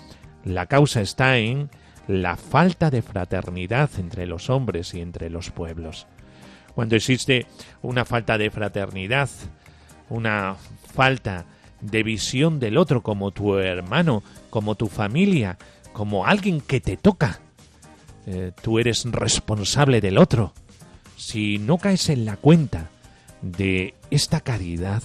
la 0.45 0.67
causa 0.67 1.01
está 1.01 1.39
en 1.39 1.71
la 2.07 2.37
falta 2.37 2.91
de 2.91 3.03
fraternidad 3.03 3.91
entre 3.99 4.27
los 4.27 4.51
hombres 4.51 4.95
y 4.95 5.01
entre 5.01 5.31
los 5.31 5.51
pueblos. 5.51 6.07
Cuando 6.75 6.97
existe 6.97 7.47
una 7.83 8.05
falta 8.05 8.37
de 8.37 8.51
fraternidad, 8.51 9.29
una 10.11 10.57
falta 10.93 11.47
de 11.81 12.03
visión 12.03 12.61
del 12.61 12.77
otro 12.77 13.03
como 13.03 13.31
tu 13.31 13.59
hermano, 13.59 14.23
como 14.51 14.75
tu 14.75 14.89
familia, 14.89 15.57
como 15.93 16.27
alguien 16.27 16.61
que 16.61 16.81
te 16.81 16.97
toca, 16.97 17.41
eh, 18.27 18.53
tú 18.63 18.79
eres 18.79 19.05
responsable 19.05 20.01
del 20.01 20.19
otro. 20.19 20.53
Si 21.17 21.59
no 21.59 21.79
caes 21.79 22.09
en 22.09 22.25
la 22.25 22.37
cuenta 22.37 22.91
de 23.41 23.95
esta 24.11 24.41
caridad, 24.41 25.03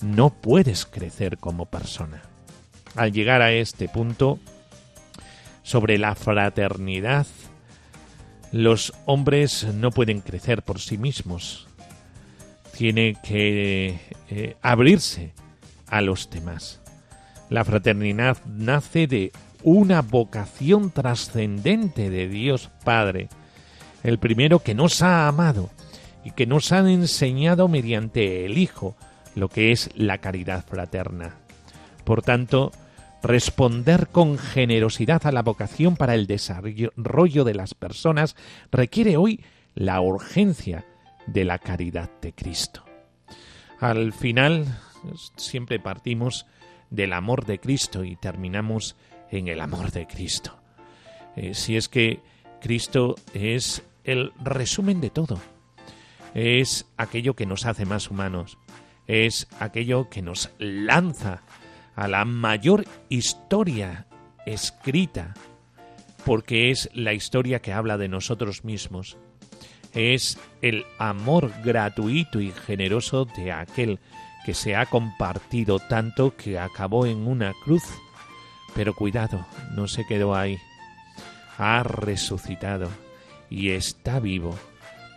no 0.00 0.30
puedes 0.30 0.86
crecer 0.86 1.38
como 1.38 1.66
persona. 1.66 2.22
Al 2.94 3.12
llegar 3.12 3.42
a 3.42 3.52
este 3.52 3.88
punto, 3.88 4.38
sobre 5.62 5.98
la 5.98 6.14
fraternidad, 6.14 7.26
los 8.52 8.94
hombres 9.04 9.66
no 9.74 9.90
pueden 9.90 10.20
crecer 10.20 10.62
por 10.62 10.80
sí 10.80 10.96
mismos. 10.96 11.68
Tiene 12.76 13.16
que 13.22 14.00
eh, 14.30 14.56
abrirse 14.62 15.34
a 15.86 16.00
los 16.00 16.30
demás. 16.30 16.80
La 17.50 17.64
fraternidad 17.64 18.38
nace 18.46 19.06
de 19.06 19.32
una 19.62 20.00
vocación 20.00 20.90
trascendente 20.90 22.08
de 22.08 22.28
Dios 22.28 22.70
Padre, 22.84 23.28
el 24.02 24.18
primero 24.18 24.60
que 24.60 24.74
nos 24.74 25.02
ha 25.02 25.28
amado 25.28 25.68
y 26.24 26.30
que 26.30 26.46
nos 26.46 26.72
ha 26.72 26.78
enseñado 26.78 27.68
mediante 27.68 28.46
el 28.46 28.56
Hijo 28.56 28.96
lo 29.38 29.48
que 29.48 29.72
es 29.72 29.90
la 29.94 30.18
caridad 30.18 30.64
fraterna. 30.66 31.36
Por 32.04 32.22
tanto, 32.22 32.72
responder 33.22 34.08
con 34.08 34.38
generosidad 34.38 35.26
a 35.26 35.32
la 35.32 35.42
vocación 35.42 35.96
para 35.96 36.14
el 36.14 36.26
desarrollo 36.26 37.44
de 37.44 37.54
las 37.54 37.74
personas 37.74 38.36
requiere 38.70 39.16
hoy 39.16 39.42
la 39.74 40.00
urgencia 40.00 40.84
de 41.26 41.44
la 41.44 41.58
caridad 41.58 42.10
de 42.20 42.32
Cristo. 42.32 42.84
Al 43.80 44.12
final, 44.12 44.66
siempre 45.36 45.78
partimos 45.78 46.46
del 46.90 47.12
amor 47.12 47.44
de 47.44 47.58
Cristo 47.58 48.04
y 48.04 48.16
terminamos 48.16 48.96
en 49.30 49.48
el 49.48 49.60
amor 49.60 49.92
de 49.92 50.06
Cristo. 50.06 50.58
Eh, 51.36 51.54
si 51.54 51.76
es 51.76 51.88
que 51.88 52.20
Cristo 52.60 53.14
es 53.34 53.82
el 54.04 54.32
resumen 54.42 55.00
de 55.00 55.10
todo, 55.10 55.38
es 56.34 56.86
aquello 56.96 57.34
que 57.34 57.46
nos 57.46 57.66
hace 57.66 57.84
más 57.84 58.10
humanos, 58.10 58.58
es 59.08 59.48
aquello 59.58 60.08
que 60.08 60.22
nos 60.22 60.50
lanza 60.58 61.42
a 61.96 62.06
la 62.06 62.24
mayor 62.24 62.84
historia 63.08 64.06
escrita, 64.46 65.34
porque 66.24 66.70
es 66.70 66.90
la 66.92 67.14
historia 67.14 67.60
que 67.60 67.72
habla 67.72 67.96
de 67.96 68.08
nosotros 68.08 68.64
mismos. 68.64 69.16
Es 69.94 70.38
el 70.60 70.84
amor 70.98 71.50
gratuito 71.64 72.40
y 72.40 72.52
generoso 72.52 73.24
de 73.24 73.50
aquel 73.50 73.98
que 74.44 74.54
se 74.54 74.76
ha 74.76 74.86
compartido 74.86 75.78
tanto 75.78 76.36
que 76.36 76.58
acabó 76.58 77.06
en 77.06 77.26
una 77.26 77.54
cruz. 77.64 77.82
Pero 78.74 78.94
cuidado, 78.94 79.44
no 79.74 79.88
se 79.88 80.06
quedó 80.06 80.36
ahí. 80.36 80.58
Ha 81.56 81.82
resucitado 81.82 82.90
y 83.50 83.70
está 83.70 84.20
vivo 84.20 84.56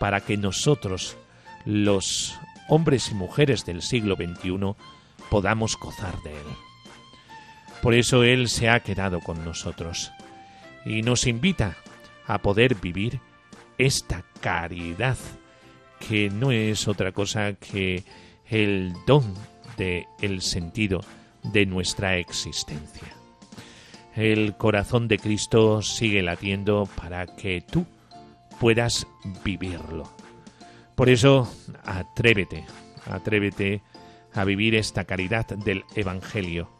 para 0.00 0.20
que 0.20 0.36
nosotros, 0.36 1.16
los 1.64 2.34
hombres 2.72 3.10
y 3.10 3.14
mujeres 3.14 3.66
del 3.66 3.82
siglo 3.82 4.16
XXI, 4.16 4.74
podamos 5.28 5.78
gozar 5.78 6.22
de 6.22 6.30
Él. 6.30 6.46
Por 7.82 7.92
eso 7.92 8.22
Él 8.24 8.48
se 8.48 8.70
ha 8.70 8.80
quedado 8.80 9.20
con 9.20 9.44
nosotros. 9.44 10.10
y 10.84 11.02
nos 11.02 11.28
invita 11.28 11.76
a 12.26 12.38
poder 12.38 12.74
vivir 12.74 13.20
esta 13.78 14.24
caridad 14.40 15.16
que 16.00 16.28
no 16.28 16.50
es 16.50 16.88
otra 16.88 17.12
cosa 17.12 17.52
que 17.52 18.02
el 18.48 18.94
don 19.06 19.34
de 19.76 20.06
el 20.20 20.40
sentido 20.42 21.02
de 21.44 21.66
nuestra 21.66 22.16
existencia. 22.16 23.14
El 24.16 24.56
corazón 24.56 25.06
de 25.08 25.18
Cristo 25.18 25.82
sigue 25.82 26.22
latiendo 26.22 26.88
para 26.96 27.26
que 27.26 27.60
tú 27.60 27.86
puedas 28.58 29.06
vivirlo. 29.44 30.21
Por 30.94 31.08
eso, 31.08 31.50
atrévete, 31.84 32.66
atrévete 33.06 33.82
a 34.34 34.44
vivir 34.44 34.74
esta 34.74 35.04
caridad 35.04 35.46
del 35.46 35.84
Evangelio, 35.94 36.70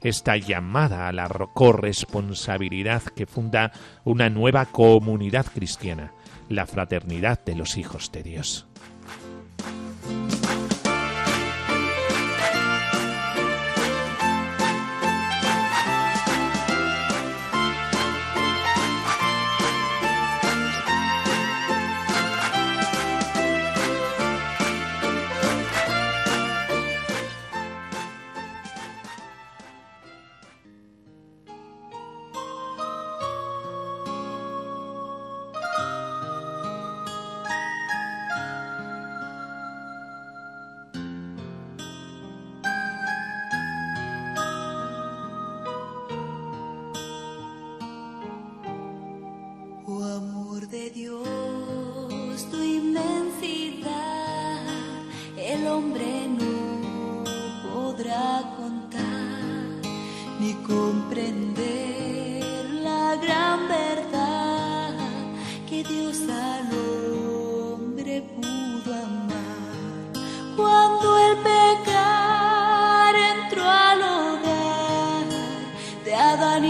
esta 0.00 0.36
llamada 0.36 1.08
a 1.08 1.12
la 1.12 1.28
corresponsabilidad 1.28 3.02
que 3.02 3.26
funda 3.26 3.72
una 4.04 4.30
nueva 4.30 4.66
comunidad 4.66 5.46
cristiana, 5.46 6.12
la 6.48 6.66
fraternidad 6.66 7.44
de 7.44 7.56
los 7.56 7.76
hijos 7.76 8.12
de 8.12 8.22
Dios. 8.22 8.65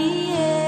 yeah. 0.07 0.66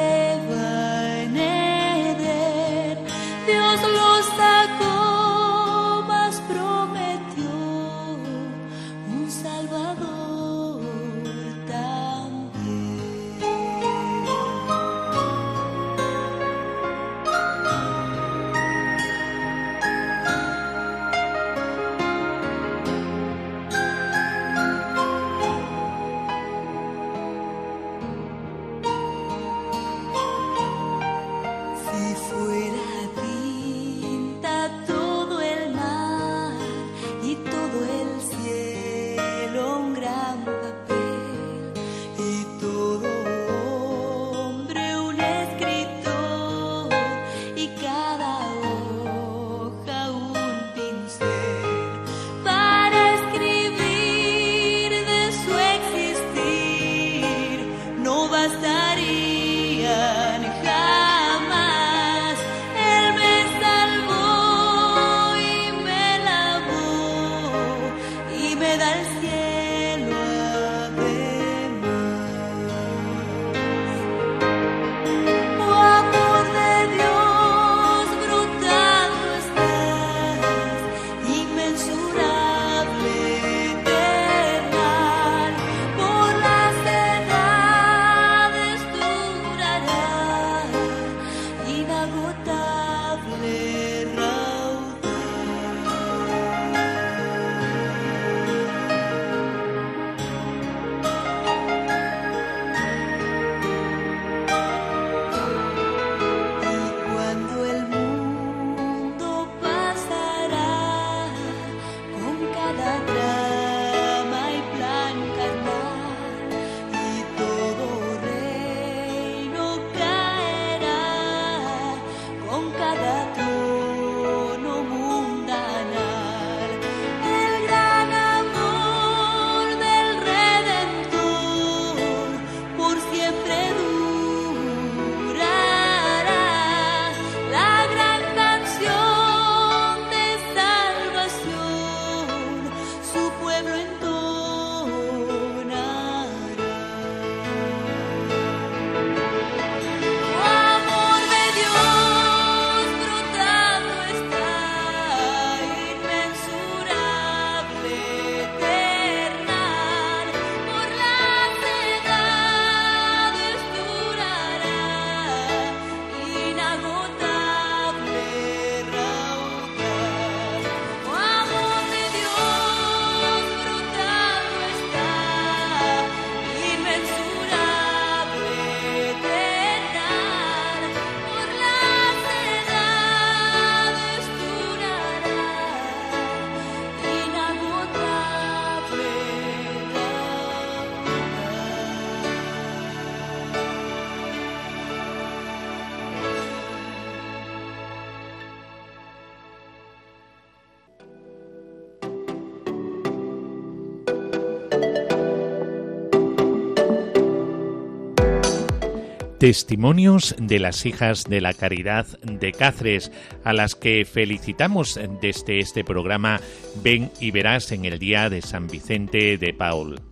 Testimonios 209.39 210.35
de 210.37 210.59
las 210.59 210.85
hijas 210.85 211.23
de 211.23 211.39
la 211.39 211.53
caridad 211.53 212.05
de 212.23 212.51
Cáceres, 212.51 213.09
a 213.45 213.53
las 213.53 213.73
que 213.73 214.03
felicitamos 214.03 214.99
desde 215.21 215.59
este 215.59 215.85
programa 215.85 216.41
Ven 216.83 217.09
y 217.21 217.31
verás 217.31 217.71
en 217.71 217.85
el 217.85 217.99
día 217.99 218.29
de 218.29 218.41
San 218.41 218.67
Vicente 218.67 219.37
de 219.37 219.53
Paul. 219.53 220.08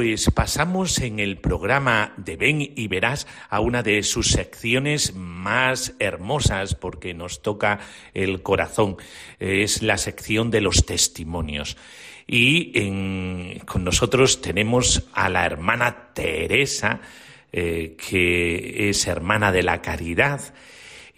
Pues 0.00 0.30
pasamos 0.30 0.98
en 1.00 1.20
el 1.20 1.36
programa 1.36 2.14
de 2.16 2.36
Ven 2.36 2.62
y 2.62 2.88
Verás 2.88 3.26
a 3.50 3.60
una 3.60 3.82
de 3.82 4.02
sus 4.02 4.28
secciones 4.28 5.14
más 5.14 5.92
hermosas 5.98 6.74
porque 6.74 7.12
nos 7.12 7.42
toca 7.42 7.80
el 8.14 8.40
corazón. 8.40 8.96
Es 9.38 9.82
la 9.82 9.98
sección 9.98 10.50
de 10.50 10.62
los 10.62 10.86
testimonios. 10.86 11.76
Y 12.26 13.60
con 13.66 13.84
nosotros 13.84 14.40
tenemos 14.40 15.06
a 15.12 15.28
la 15.28 15.44
hermana 15.44 16.14
Teresa, 16.14 17.02
eh, 17.52 17.94
que 17.98 18.88
es 18.88 19.06
hermana 19.06 19.52
de 19.52 19.64
la 19.64 19.82
caridad 19.82 20.40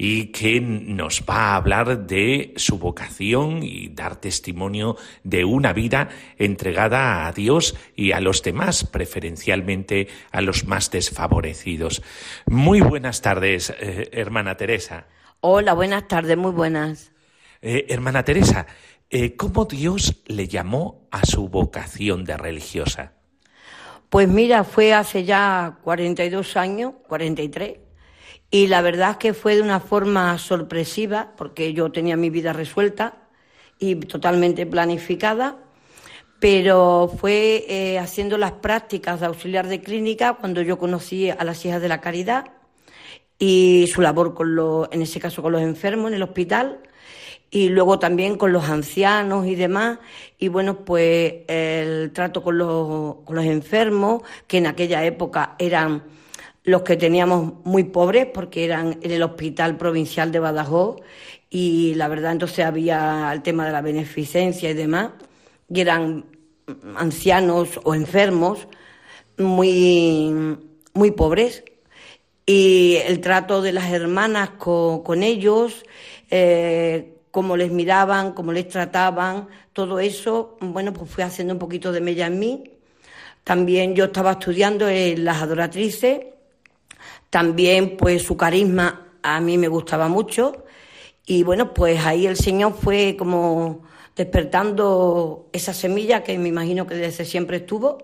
y 0.04 0.32
que 0.32 0.60
nos 0.60 1.22
va 1.30 1.52
a 1.52 1.54
hablar 1.54 2.08
de 2.08 2.54
su 2.56 2.76
vocación 2.76 3.62
y 3.62 3.88
dar 3.90 4.16
testimonio 4.16 4.96
de 5.22 5.44
una 5.44 5.72
vida 5.72 6.08
entregada 6.38 7.28
a 7.28 7.32
Dios 7.32 7.76
y 7.94 8.10
a 8.10 8.18
los 8.18 8.42
demás, 8.42 8.82
preferencialmente 8.82 10.08
a 10.32 10.40
los 10.40 10.66
más 10.66 10.90
desfavorecidos. 10.90 12.02
Muy 12.46 12.80
buenas 12.80 13.22
tardes, 13.22 13.72
eh, 13.78 14.08
hermana 14.10 14.56
Teresa. 14.56 15.06
Hola, 15.38 15.72
buenas 15.72 16.08
tardes, 16.08 16.36
muy 16.36 16.50
buenas. 16.50 17.12
Eh, 17.60 17.86
hermana 17.88 18.24
Teresa, 18.24 18.66
eh, 19.08 19.36
¿cómo 19.36 19.66
Dios 19.66 20.20
le 20.26 20.48
llamó 20.48 21.06
a 21.12 21.24
su 21.24 21.48
vocación 21.48 22.24
de 22.24 22.36
religiosa? 22.36 23.12
Pues 24.08 24.26
mira, 24.26 24.64
fue 24.64 24.94
hace 24.94 25.22
ya 25.22 25.78
42 25.84 26.56
años, 26.56 26.94
43, 27.06 27.78
y 28.54 28.66
la 28.66 28.82
verdad 28.82 29.12
es 29.12 29.16
que 29.16 29.32
fue 29.32 29.56
de 29.56 29.62
una 29.62 29.80
forma 29.80 30.36
sorpresiva, 30.36 31.32
porque 31.38 31.72
yo 31.72 31.90
tenía 31.90 32.18
mi 32.18 32.28
vida 32.28 32.52
resuelta 32.52 33.14
y 33.78 33.96
totalmente 33.96 34.66
planificada, 34.66 35.56
pero 36.38 37.10
fue 37.18 37.64
eh, 37.66 37.98
haciendo 37.98 38.36
las 38.36 38.52
prácticas 38.52 39.20
de 39.20 39.26
auxiliar 39.26 39.68
de 39.68 39.80
clínica 39.80 40.34
cuando 40.34 40.60
yo 40.60 40.78
conocí 40.78 41.30
a 41.30 41.42
las 41.44 41.64
hijas 41.64 41.80
de 41.80 41.88
la 41.88 42.02
caridad 42.02 42.52
y 43.38 43.88
su 43.90 44.02
labor 44.02 44.34
con 44.34 44.54
los, 44.54 44.86
en 44.92 45.00
ese 45.00 45.18
caso 45.18 45.40
con 45.40 45.52
los 45.52 45.62
enfermos 45.62 46.08
en 46.08 46.16
el 46.16 46.22
hospital 46.22 46.80
y 47.50 47.70
luego 47.70 47.98
también 47.98 48.36
con 48.36 48.52
los 48.52 48.68
ancianos 48.68 49.46
y 49.46 49.54
demás. 49.54 49.98
Y 50.38 50.48
bueno, 50.48 50.84
pues 50.84 51.36
el 51.48 52.12
trato 52.12 52.42
con 52.42 52.58
los, 52.58 53.16
con 53.24 53.34
los 53.34 53.46
enfermos, 53.46 54.22
que 54.46 54.58
en 54.58 54.66
aquella 54.66 55.02
época 55.06 55.56
eran 55.58 56.02
los 56.64 56.82
que 56.82 56.96
teníamos 56.96 57.54
muy 57.64 57.84
pobres 57.84 58.26
porque 58.32 58.64
eran 58.64 58.98
en 59.02 59.10
el 59.10 59.22
Hospital 59.22 59.76
Provincial 59.76 60.30
de 60.30 60.38
Badajoz 60.38 60.96
y 61.50 61.94
la 61.94 62.08
verdad 62.08 62.32
entonces 62.32 62.64
había 62.64 63.30
el 63.32 63.42
tema 63.42 63.66
de 63.66 63.72
la 63.72 63.80
beneficencia 63.80 64.70
y 64.70 64.74
demás 64.74 65.10
y 65.68 65.80
eran 65.80 66.24
ancianos 66.96 67.80
o 67.82 67.94
enfermos 67.94 68.68
muy, 69.38 70.58
muy 70.94 71.10
pobres 71.10 71.64
y 72.46 72.96
el 73.06 73.20
trato 73.20 73.62
de 73.62 73.72
las 73.72 73.92
hermanas 73.92 74.50
con, 74.50 75.22
ellos, 75.22 75.84
eh, 76.30 77.14
cómo 77.30 77.56
les 77.56 77.70
miraban, 77.70 78.32
cómo 78.32 78.52
les 78.52 78.68
trataban, 78.68 79.48
todo 79.72 80.00
eso, 80.00 80.56
bueno, 80.60 80.92
pues 80.92 81.10
fui 81.10 81.22
haciendo 81.22 81.54
un 81.54 81.60
poquito 81.60 81.92
de 81.92 82.00
mella 82.00 82.26
en 82.26 82.38
mí. 82.38 82.64
También 83.44 83.94
yo 83.94 84.06
estaba 84.06 84.32
estudiando 84.32 84.88
en 84.88 85.24
las 85.24 85.42
adoratrices 85.42 86.20
también, 87.32 87.96
pues 87.96 88.24
su 88.24 88.36
carisma 88.36 89.14
a 89.22 89.40
mí 89.40 89.56
me 89.56 89.68
gustaba 89.68 90.06
mucho. 90.08 90.64
Y 91.26 91.44
bueno, 91.44 91.72
pues 91.72 92.04
ahí 92.04 92.26
el 92.26 92.36
Señor 92.36 92.74
fue 92.74 93.16
como 93.18 93.84
despertando 94.14 95.48
esa 95.52 95.72
semilla 95.72 96.22
que 96.24 96.38
me 96.38 96.50
imagino 96.50 96.86
que 96.86 96.94
desde 96.94 97.24
siempre 97.24 97.58
estuvo. 97.58 97.98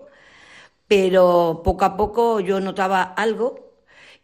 Pero 0.87 1.61
poco 1.63 1.85
a 1.85 1.95
poco 1.95 2.39
yo 2.39 2.59
notaba 2.59 3.03
algo 3.03 3.73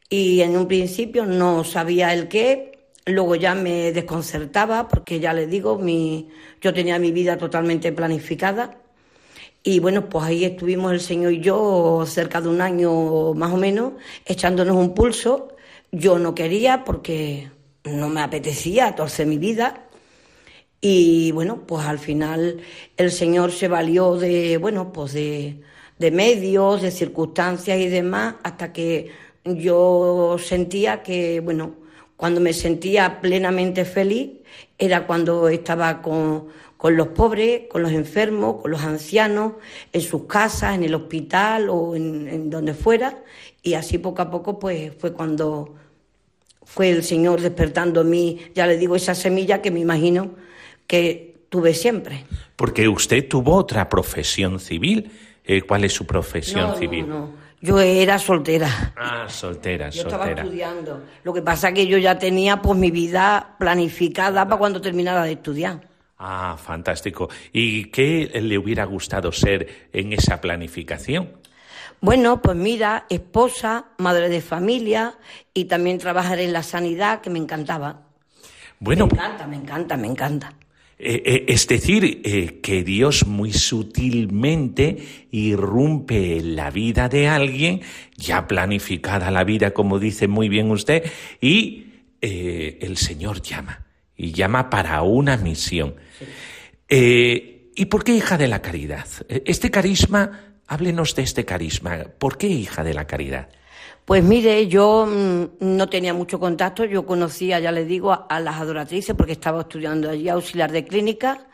y 0.09 0.41
en 0.41 0.57
un 0.57 0.67
principio 0.67 1.25
no 1.27 1.63
sabía 1.63 2.11
el 2.13 2.27
qué. 2.27 2.89
Luego 3.05 3.35
ya 3.35 3.53
me 3.55 3.91
desconcertaba 3.91 4.87
porque 4.87 5.19
ya 5.19 5.33
les 5.33 5.49
digo, 5.49 5.77
mi, 5.77 6.29
yo 6.61 6.73
tenía 6.73 6.97
mi 6.99 7.11
vida 7.11 7.37
totalmente 7.37 7.91
planificada. 7.91 8.79
Y 9.67 9.79
bueno, 9.79 10.07
pues 10.09 10.25
ahí 10.25 10.45
estuvimos 10.45 10.91
el 10.93 10.99
Señor 11.01 11.33
y 11.33 11.39
yo 11.41 12.03
cerca 12.05 12.39
de 12.39 12.49
un 12.49 12.61
año 12.61 13.33
más 13.33 13.51
o 13.51 13.57
menos, 13.57 13.93
echándonos 14.23 14.75
un 14.77 14.93
pulso. 14.93 15.55
Yo 15.91 16.19
no 16.19 16.35
quería 16.35 16.83
porque 16.83 17.49
no 17.83 18.09
me 18.09 18.21
apetecía 18.21 18.95
torcer 18.95 19.25
mi 19.25 19.39
vida. 19.39 19.87
Y 20.81 21.31
bueno, 21.31 21.65
pues 21.65 21.83
al 21.87 21.97
final 21.97 22.61
el 22.95 23.11
Señor 23.11 23.51
se 23.51 23.67
valió 23.67 24.17
de, 24.17 24.57
bueno, 24.57 24.93
pues 24.93 25.13
de, 25.13 25.61
de 25.97 26.11
medios, 26.11 26.83
de 26.83 26.91
circunstancias 26.91 27.79
y 27.79 27.87
demás, 27.87 28.35
hasta 28.43 28.71
que 28.71 29.09
yo 29.45 30.37
sentía 30.39 31.01
que, 31.01 31.39
bueno, 31.39 31.73
cuando 32.17 32.39
me 32.39 32.53
sentía 32.53 33.19
plenamente 33.19 33.83
feliz 33.83 34.29
era 34.77 35.07
cuando 35.07 35.49
estaba 35.49 36.03
con 36.03 36.49
con 36.85 36.97
los 36.97 37.07
pobres, 37.07 37.61
con 37.67 37.81
los 37.81 37.91
enfermos, 37.91 38.61
con 38.61 38.69
los 38.69 38.83
ancianos, 38.83 39.53
en 39.91 40.01
sus 40.01 40.25
casas, 40.25 40.75
en 40.75 40.83
el 40.83 40.93
hospital 40.93 41.67
o 41.67 41.95
en, 41.95 42.51
donde 42.51 42.75
fuera. 42.75 43.23
Y 43.63 43.73
así 43.73 43.97
poco 43.97 44.21
a 44.21 44.29
poco, 44.29 44.59
pues 44.59 44.93
fue 44.95 45.11
cuando 45.11 45.73
fue 46.63 46.91
el 46.91 47.03
Señor 47.03 47.41
despertando 47.41 48.01
en 48.01 48.09
mí, 48.11 48.39
ya 48.53 48.67
le 48.67 48.77
digo, 48.77 48.95
esa 48.95 49.15
semilla 49.15 49.63
que 49.63 49.71
me 49.71 49.79
imagino 49.79 50.35
que 50.85 51.47
tuve 51.49 51.73
siempre. 51.73 52.23
Porque 52.55 52.87
usted 52.87 53.27
tuvo 53.27 53.55
otra 53.55 53.89
profesión 53.89 54.59
civil. 54.59 55.11
Eh, 55.43 55.63
¿Cuál 55.63 55.85
es 55.85 55.93
su 55.93 56.05
profesión 56.05 56.77
civil? 56.77 57.09
No, 57.09 57.19
no. 57.19 57.33
Yo 57.61 57.79
era 57.79 58.19
soltera. 58.19 58.93
Ah, 58.95 59.25
soltera, 59.27 59.89
yo 59.89 60.03
soltera. 60.03 60.23
estaba 60.23 60.41
estudiando. 60.43 61.01
Lo 61.23 61.33
que 61.33 61.41
pasa 61.41 61.69
es 61.69 61.73
que 61.73 61.87
yo 61.87 61.97
ya 61.97 62.19
tenía 62.19 62.61
pues 62.61 62.77
mi 62.77 62.91
vida 62.91 63.55
planificada 63.57 64.45
para 64.45 64.59
cuando 64.59 64.79
terminara 64.79 65.23
de 65.23 65.31
estudiar. 65.31 65.94
Ah, 66.17 66.57
fantástico. 66.57 67.29
¿Y 67.51 67.85
qué 67.85 68.31
le 68.41 68.57
hubiera 68.57 68.85
gustado 68.85 69.31
ser 69.31 69.89
en 69.91 70.13
esa 70.13 70.39
planificación? 70.39 71.31
Bueno, 72.01 72.41
pues 72.41 72.55
mira, 72.55 73.05
esposa, 73.09 73.85
madre 73.97 74.29
de 74.29 74.41
familia 74.41 75.17
y 75.53 75.65
también 75.65 75.97
trabajar 75.97 76.39
en 76.39 76.53
la 76.53 76.63
sanidad, 76.63 77.21
que 77.21 77.29
me 77.29 77.39
encantaba. 77.39 78.01
Bueno, 78.79 79.07
me 79.07 79.13
encanta, 79.13 79.47
me 79.47 79.55
encanta, 79.55 79.97
me 79.97 80.07
encanta. 80.07 80.53
Eh, 80.97 81.21
eh, 81.25 81.45
es 81.49 81.67
decir, 81.67 82.21
eh, 82.23 82.59
que 82.61 82.83
Dios 82.83 83.27
muy 83.27 83.51
sutilmente 83.51 85.27
irrumpe 85.31 86.37
en 86.37 86.55
la 86.55 86.71
vida 86.71 87.09
de 87.09 87.27
alguien, 87.27 87.81
ya 88.15 88.47
planificada 88.47 89.29
la 89.31 89.43
vida, 89.43 89.71
como 89.71 89.99
dice 89.99 90.27
muy 90.29 90.47
bien 90.47 90.71
usted, 90.71 91.03
y 91.41 91.81
el 92.21 92.97
Señor 92.97 93.39
llama 93.43 93.84
y 94.15 94.31
llama 94.31 94.69
para 94.69 95.01
una 95.01 95.37
misión. 95.37 95.95
Eh, 96.87 97.71
¿Y 97.75 97.85
por 97.85 98.03
qué 98.03 98.13
hija 98.13 98.37
de 98.37 98.47
la 98.47 98.61
caridad? 98.61 99.07
Este 99.27 99.69
carisma, 99.69 100.55
háblenos 100.67 101.15
de 101.15 101.23
este 101.23 101.45
carisma. 101.45 102.05
¿Por 102.17 102.37
qué 102.37 102.47
hija 102.47 102.83
de 102.83 102.93
la 102.93 103.05
caridad? 103.05 103.49
Pues 104.05 104.23
mire, 104.23 104.67
yo 104.67 105.07
mm, 105.07 105.45
no 105.75 105.89
tenía 105.89 106.13
mucho 106.13 106.39
contacto, 106.39 106.85
yo 106.85 107.07
conocía, 107.07 107.59
ya 107.59 107.71
le 107.71 107.85
digo, 107.85 108.27
a, 108.29 108.39
las 108.39 108.61
adoratrices 108.61 109.15
porque 109.15 109.31
estaba 109.31 109.61
estudiando 109.61 110.11
allí 110.11 110.29
auxiliar 110.29 110.71
de 110.71 110.85
clínica, 110.85 111.47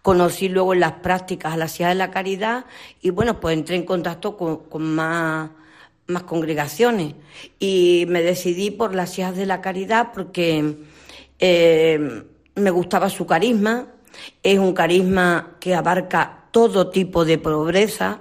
conocí 0.00 0.48
luego 0.48 0.72
en 0.72 0.80
las 0.80 0.92
prácticas 0.92 1.52
a 1.52 1.58
las 1.58 1.78
hijas 1.78 1.90
de 1.90 1.96
la 1.96 2.10
caridad 2.10 2.64
y 3.02 3.10
bueno, 3.10 3.40
pues 3.40 3.58
entré 3.58 3.76
en 3.76 3.84
contacto 3.84 4.38
con, 4.38 4.82
más, 4.82 5.50
más 6.06 6.22
congregaciones 6.22 7.14
y 7.58 8.06
me 8.08 8.22
decidí 8.22 8.70
por 8.70 8.94
las 8.94 9.18
hijas 9.18 9.36
de 9.36 9.44
la 9.44 9.60
caridad 9.60 10.12
porque 10.14 10.76
eh, 11.38 12.24
me 12.54 12.70
gustaba 12.70 13.08
su 13.08 13.26
carisma, 13.26 13.86
es 14.42 14.58
un 14.58 14.72
carisma 14.72 15.56
que 15.60 15.74
abarca 15.74 16.44
todo 16.50 16.90
tipo 16.90 17.24
de 17.24 17.38
pobreza 17.38 18.20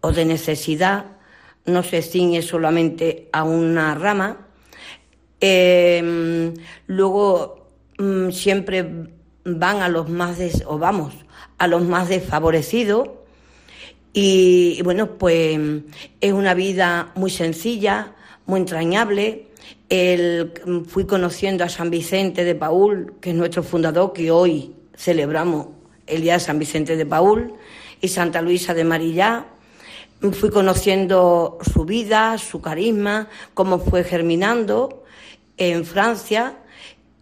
o 0.00 0.12
de 0.12 0.24
necesidad, 0.24 1.16
no 1.64 1.82
se 1.82 2.02
ciñe 2.02 2.42
solamente 2.42 3.28
a 3.32 3.44
una 3.44 3.94
rama. 3.94 4.46
Em, 5.40 6.54
luego 6.86 7.68
mm, 7.98 8.30
siempre 8.30 9.10
van 9.44 9.82
a 9.82 9.88
los 9.88 10.08
más 10.08 10.38
des, 10.38 10.64
o 10.66 10.78
vamos 10.78 11.12
a 11.58 11.66
los 11.66 11.82
más 11.84 12.08
desfavorecidos 12.08 13.10
y, 14.12 14.80
bueno 14.82 15.18
pues 15.18 15.58
es 16.20 16.32
una 16.32 16.54
vida 16.54 17.12
muy 17.14 17.30
sencilla, 17.30 18.14
muy 18.46 18.60
entrañable. 18.60 19.48
Fui 19.88 21.06
conociendo 21.06 21.64
a 21.64 21.68
San 21.68 21.90
Vicente 21.90 22.44
de 22.44 22.54
Paul, 22.54 23.14
que 23.20 23.30
es 23.30 23.36
nuestro 23.36 23.62
fundador, 23.62 24.12
que 24.12 24.30
hoy 24.30 24.74
celebramos 24.96 25.68
el 26.06 26.22
día 26.22 26.34
de 26.34 26.40
San 26.40 26.58
Vicente 26.58 26.96
de 26.96 27.06
Paul, 27.06 27.54
y 28.00 28.08
Santa 28.08 28.42
Luisa 28.42 28.74
de 28.74 28.84
Marillá. 28.84 29.46
Fui 30.32 30.50
conociendo 30.50 31.58
su 31.72 31.84
vida, 31.84 32.36
su 32.38 32.60
carisma, 32.60 33.28
cómo 33.54 33.78
fue 33.78 34.02
germinando 34.02 35.04
en 35.56 35.84
Francia 35.84 36.58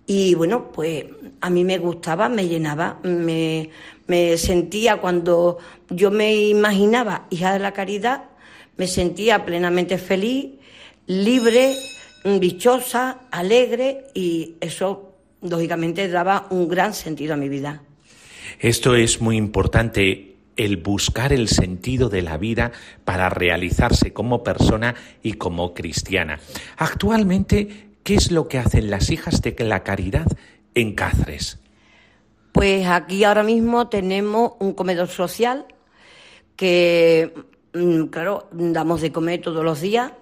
y 0.06 0.34
bueno, 0.34 0.70
pues 0.70 1.06
a 1.40 1.50
mí 1.50 1.64
me 1.64 1.78
gustaba, 1.78 2.28
me 2.28 2.46
llenaba, 2.46 3.00
me 3.02 4.36
sentía 4.36 4.98
cuando 4.98 5.58
yo 5.88 6.10
me 6.10 6.34
imaginaba 6.34 7.26
hija 7.30 7.54
de 7.54 7.58
la 7.58 7.72
caridad, 7.72 8.24
me 8.76 8.86
sentía 8.86 9.44
plenamente 9.44 9.96
feliz, 9.96 10.52
libre, 11.06 11.74
dichosa, 12.24 13.20
alegre 13.30 14.06
y 14.14 14.54
eso 14.60 15.12
lógicamente 15.42 16.08
daba 16.08 16.46
un 16.50 16.68
gran 16.68 16.94
sentido 16.94 17.34
a 17.34 17.36
mi 17.36 17.48
vida. 17.48 17.82
Esto 18.60 18.94
es 18.94 19.20
muy 19.20 19.36
importante, 19.36 20.36
el 20.56 20.76
buscar 20.76 21.32
el 21.32 21.48
sentido 21.48 22.08
de 22.08 22.22
la 22.22 22.36
vida 22.38 22.72
para 23.04 23.28
realizarse 23.28 24.12
como 24.12 24.42
persona 24.42 24.94
y 25.22 25.34
como 25.34 25.74
cristiana. 25.74 26.38
Actualmente, 26.76 27.84
¿Qué 28.04 28.16
es 28.16 28.30
lo 28.30 28.48
que 28.48 28.58
hacen 28.58 28.90
las 28.90 29.10
hijas 29.10 29.40
de 29.40 29.56
la 29.64 29.82
caridad 29.82 30.26
en 30.74 30.94
Cáceres? 30.94 31.58
Pues 32.52 32.86
aquí 32.86 33.24
ahora 33.24 33.42
mismo 33.42 33.88
tenemos 33.88 34.52
un 34.60 34.74
comedor 34.74 35.08
social 35.08 35.64
que, 36.54 37.32
mm, 37.72 38.04
claro, 38.04 38.46
damos 38.52 39.00
de 39.00 39.10
comer 39.10 39.40
todos 39.40 39.64
los 39.64 39.80
días 39.80 40.12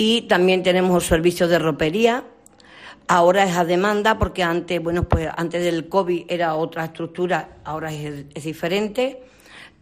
y 0.00 0.22
también 0.22 0.62
tenemos 0.62 1.04
servicios 1.04 1.50
de 1.50 1.58
ropería. 1.58 2.24
Ahora 3.06 3.44
es 3.44 3.54
a 3.54 3.66
demanda 3.66 4.18
porque 4.18 4.42
antes, 4.42 4.82
bueno, 4.82 5.04
pues 5.04 5.28
antes 5.36 5.62
del 5.62 5.90
COVID 5.90 6.24
era 6.28 6.54
otra 6.54 6.86
estructura, 6.86 7.56
ahora 7.64 7.92
es, 7.92 8.42
diferente. 8.42 9.22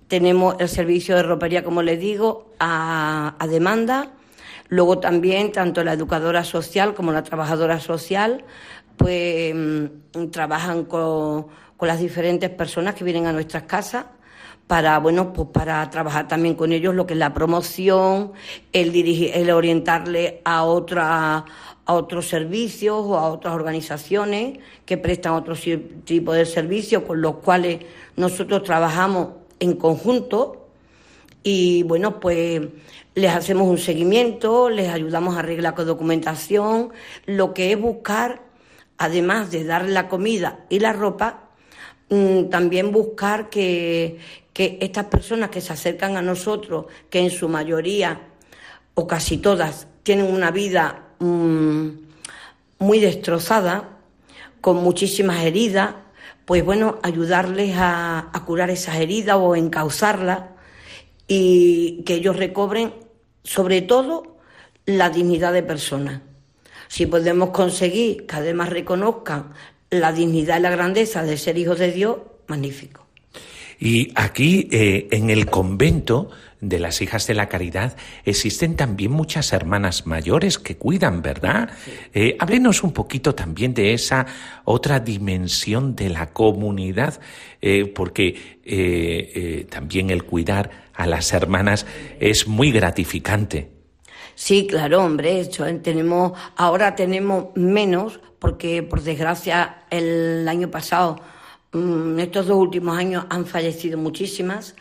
Tenemos 0.09 0.57
el 0.59 0.69
servicio 0.69 1.15
de 1.15 1.23
ropería, 1.23 1.63
como 1.63 1.83
les 1.83 2.01
digo, 2.01 2.53
a 2.59 3.47
demanda 3.49 4.11
Luego 4.69 4.99
también 4.99 5.51
tanto 5.53 5.83
la 5.83 5.95
educadora 5.95 6.45
social 6.45 6.95
como 6.95 7.13
la 7.13 7.23
trabajadora 7.23 7.81
social 7.81 8.45
pues 8.97 9.55
mm, 9.55 10.27
trabajan 10.31 10.85
con, 10.85 11.47
las 11.81 12.01
diferentes 12.01 12.51
personas 12.51 12.95
que 12.95 13.05
vienen 13.05 13.27
a 13.27 13.33
nuestras 13.33 13.63
casas 13.63 14.07
para 14.69 14.99
bueno 15.01 15.33
pues 15.33 15.49
para 15.53 15.91
trabajar 15.91 16.29
también 16.29 16.55
con 16.55 16.73
ellos 16.73 16.95
lo 16.95 17.07
que 17.07 17.15
es 17.15 17.19
la 17.19 17.35
promoción 17.35 18.33
el 18.73 18.93
dirigir 18.93 19.33
el 19.35 19.51
orientarle 19.51 20.41
a 20.45 20.63
otra 20.63 21.45
a 21.89 21.95
otros 21.95 22.29
servicios 22.29 22.97
o 22.99 23.17
a 23.17 23.31
otras 23.31 23.55
organizaciones 23.55 24.59
que 24.85 24.99
prestan 24.99 25.33
otro 25.33 25.57
tipo 26.05 26.35
de 26.35 26.45
servicios 26.45 27.05
con 27.05 27.23
los 27.23 27.37
cuales 27.37 27.81
nosotros 28.15 28.63
trabajamos 28.63 29.29
en 29.59 29.73
conjunto. 29.75 30.69
Y 31.43 31.85
bueno 31.85 32.21
pues 32.21 32.61
les 33.15 33.35
hacemos 33.35 33.69
un 33.69 33.79
seguimiento, 33.79 34.69
les 34.69 34.91
ayudamos 34.91 35.37
a 35.37 35.39
arreglar 35.41 35.75
con 35.75 35.87
documentación, 35.87 36.91
lo 37.25 37.55
que 37.55 37.73
es 37.73 37.81
buscar, 37.81 38.43
además 38.99 39.51
de 39.51 39.65
darle 39.65 39.93
la 39.93 40.09
comida 40.09 40.67
y 40.69 40.81
la 40.81 40.93
ropa, 40.93 41.49
mm, 42.11 42.51
también 42.51 42.93
buscar 42.93 43.49
que, 43.49 44.19
estas 44.81 45.07
personas 45.07 45.51
que 45.51 45.61
se 45.61 45.73
acercan 45.73 46.17
a 46.17 46.23
nosotros, 46.23 46.87
que 47.09 47.21
en 47.21 47.31
su 47.31 47.49
mayoría 47.49 48.21
o 48.95 49.07
casi 49.07 49.39
todas 49.39 49.87
tienen 50.03 50.33
una 50.33 50.51
vida 50.51 51.11
mm, 51.21 51.89
muy 52.81 52.99
destrozada, 52.99 53.97
con 54.61 54.77
muchísimas 54.79 55.45
heridas, 55.45 55.95
pues 56.45 56.65
bueno, 56.65 56.99
ayudarles 57.03 57.77
a, 57.77 58.31
a 58.33 58.45
curar 58.45 58.71
esas 58.71 58.97
heridas 58.97 59.37
o 59.39 59.55
encauzarlas 59.55 60.41
y 61.29 62.03
que 62.05 62.15
ellos 62.15 62.37
recobren 62.37 62.93
sobre 63.45 63.83
todo 63.83 64.39
la 64.87 65.11
dignidad 65.11 65.53
de 65.53 65.63
persona. 65.63 66.23
Si 66.89 67.07
podemos 67.07 67.51
conseguir 67.51 68.27
que 68.27 68.37
además 68.37 68.71
reconozcan 68.71 69.53
la 69.91 70.13
dignidad 70.13 70.59
y 70.59 70.63
la 70.63 70.71
grandeza 70.71 71.23
de 71.23 71.37
ser 71.37 71.59
hijos 71.59 71.79
de 71.79 71.93
Dios, 71.93 72.17
magnífico. 72.47 73.08
Y 73.79 74.13
aquí, 74.17 74.69
eh, 74.73 75.09
en 75.13 75.31
el 75.31 75.47
convento 75.47 76.31
de 76.61 76.81
las 76.81 77.01
hijas 77.01 77.29
de 77.29 77.35
la 77.35 77.49
caridad, 77.49 77.97
existen 78.25 78.75
también 78.75 79.13
muchas 79.13 79.53
hermanas 79.53 80.07
mayores 80.07 80.59
que 80.59 80.77
cuidan, 80.77 81.23
¿verdad? 81.23 81.71
Eh, 82.13 82.37
háblenos 82.41 82.83
un 82.83 82.93
poquito 82.93 83.37
también 83.37 83.75
de 83.75 83.93
esa 83.93 84.27
otra 84.65 84.99
dimensión 84.99 85.95
de 85.95 86.11
la 86.11 86.33
comunidad, 86.33 87.21
eh, 87.63 87.87
porque 87.87 89.67
también 89.71 90.11
el 90.11 90.25
cuidar 90.25 90.89
a 90.95 91.07
las 91.07 91.33
hermanas 91.33 91.87
es 92.19 92.49
muy 92.49 92.73
gratificante. 92.73 93.71
Sí, 94.35 94.67
claro, 94.69 95.05
hombre, 95.05 95.41
hecho, 95.41 95.65
tenemos, 95.83 96.33
ahora 96.57 96.95
tenemos 96.95 97.47
menos, 97.55 98.21
porque 98.39 98.83
por 98.83 99.03
desgracia 99.03 99.85
el 99.91 100.47
año 100.49 100.71
pasado, 100.71 101.21
estos 101.73 102.47
dos 102.47 102.57
últimos 102.57 102.97
años 102.97 103.27
han 103.29 103.45
fallecido 103.47 103.99
muchísimas, 103.99 104.75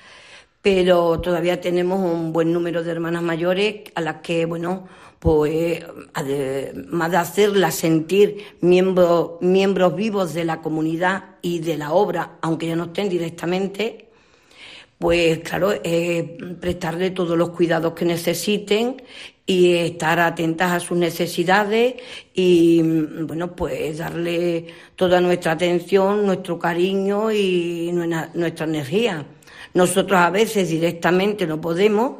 pero 0.61 1.19
todavía 1.19 1.59
tenemos 1.59 1.99
un 1.99 2.33
buen 2.33 2.51
número 2.53 2.83
de 2.83 2.91
hermanas 2.91 3.23
mayores 3.23 3.83
a 3.95 4.01
las 4.01 4.17
que, 4.21 4.45
bueno, 4.45 4.87
pues 5.19 5.83
además 6.13 7.11
de 7.11 7.17
hacerlas 7.17 7.75
sentir 7.75 8.57
miembros, 8.61 9.31
miembros 9.41 9.95
vivos 9.95 10.33
de 10.33 10.45
la 10.45 10.61
comunidad 10.61 11.37
y 11.41 11.59
de 11.59 11.77
la 11.77 11.91
obra, 11.91 12.37
aunque 12.41 12.67
ya 12.67 12.75
no 12.75 12.85
estén 12.85 13.09
directamente, 13.09 14.09
pues 14.99 15.39
claro, 15.39 15.73
prestarle 16.59 17.11
todos 17.11 17.37
los 17.37 17.49
cuidados 17.49 17.93
que 17.93 18.05
necesiten 18.05 19.01
y 19.49 19.75
estar 19.75 20.19
atentas 20.19 20.73
a 20.73 20.79
sus 20.81 20.97
necesidades 20.97 21.95
y 22.33 22.81
bueno, 22.81 23.55
pues 23.55 23.97
darle 23.97 24.67
toda 24.97 25.21
nuestra 25.21 25.53
atención, 25.53 26.25
nuestro 26.25 26.59
cariño 26.59 27.31
y 27.31 27.89
nuestra 27.93 28.65
energía. 28.65 29.25
Nosotros 29.73 30.19
a 30.19 30.29
veces 30.29 30.69
directamente 30.69 31.47
no 31.47 31.61
podemos, 31.61 32.17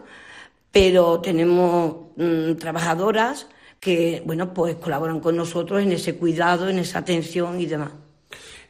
pero 0.72 1.20
tenemos 1.20 2.14
mm, 2.16 2.54
trabajadoras 2.54 3.48
que 3.80 4.24
bueno, 4.26 4.54
pues 4.54 4.78
colaboran 4.78 5.20
con 5.20 5.36
nosotros 5.36 5.84
en 5.84 5.92
ese 5.92 6.16
cuidado, 6.16 6.70
en 6.70 6.80
esa 6.80 7.00
atención 7.00 7.60
y 7.60 7.66
demás. 7.66 7.92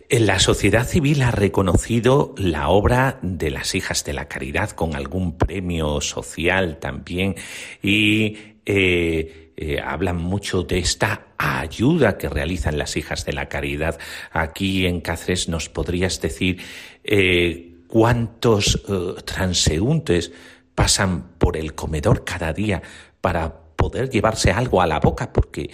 La 0.10 0.40
sociedad 0.40 0.88
civil 0.88 1.22
ha 1.22 1.32
reconocido 1.32 2.34
la 2.38 2.70
obra 2.70 3.20
de 3.22 3.52
las 3.52 3.76
hijas 3.76 4.06
de 4.06 4.14
la 4.14 4.30
caridad 4.30 4.70
con 4.70 4.96
algún 4.96 5.38
premio 5.38 6.00
social 6.00 6.78
también 6.80 7.36
y 7.84 8.38
eh, 8.66 9.52
eh, 9.58 9.82
hablan 9.84 10.16
mucho 10.16 10.64
de 10.64 10.80
esta 10.80 11.28
ayuda 11.38 12.18
que 12.18 12.30
realizan 12.30 12.78
las 12.78 12.96
hijas 12.96 13.26
de 13.26 13.34
la 13.34 13.50
caridad. 13.50 14.00
Aquí 14.32 14.86
en 14.86 15.02
Cáceres 15.02 15.50
nos 15.50 15.68
podrías 15.68 16.22
decir 16.22 16.62
eh, 17.04 17.76
cuántos 17.90 18.82
transeúntes 19.26 20.32
pasan 20.74 21.32
por 21.38 21.58
el 21.58 21.76
comedor 21.76 22.24
cada 22.24 22.54
día 22.54 22.82
para 23.20 23.68
poder 23.76 24.10
llevarse 24.10 24.52
algo 24.52 24.82
a 24.82 24.88
la 24.88 25.02
boca, 25.02 25.34
porque 25.34 25.70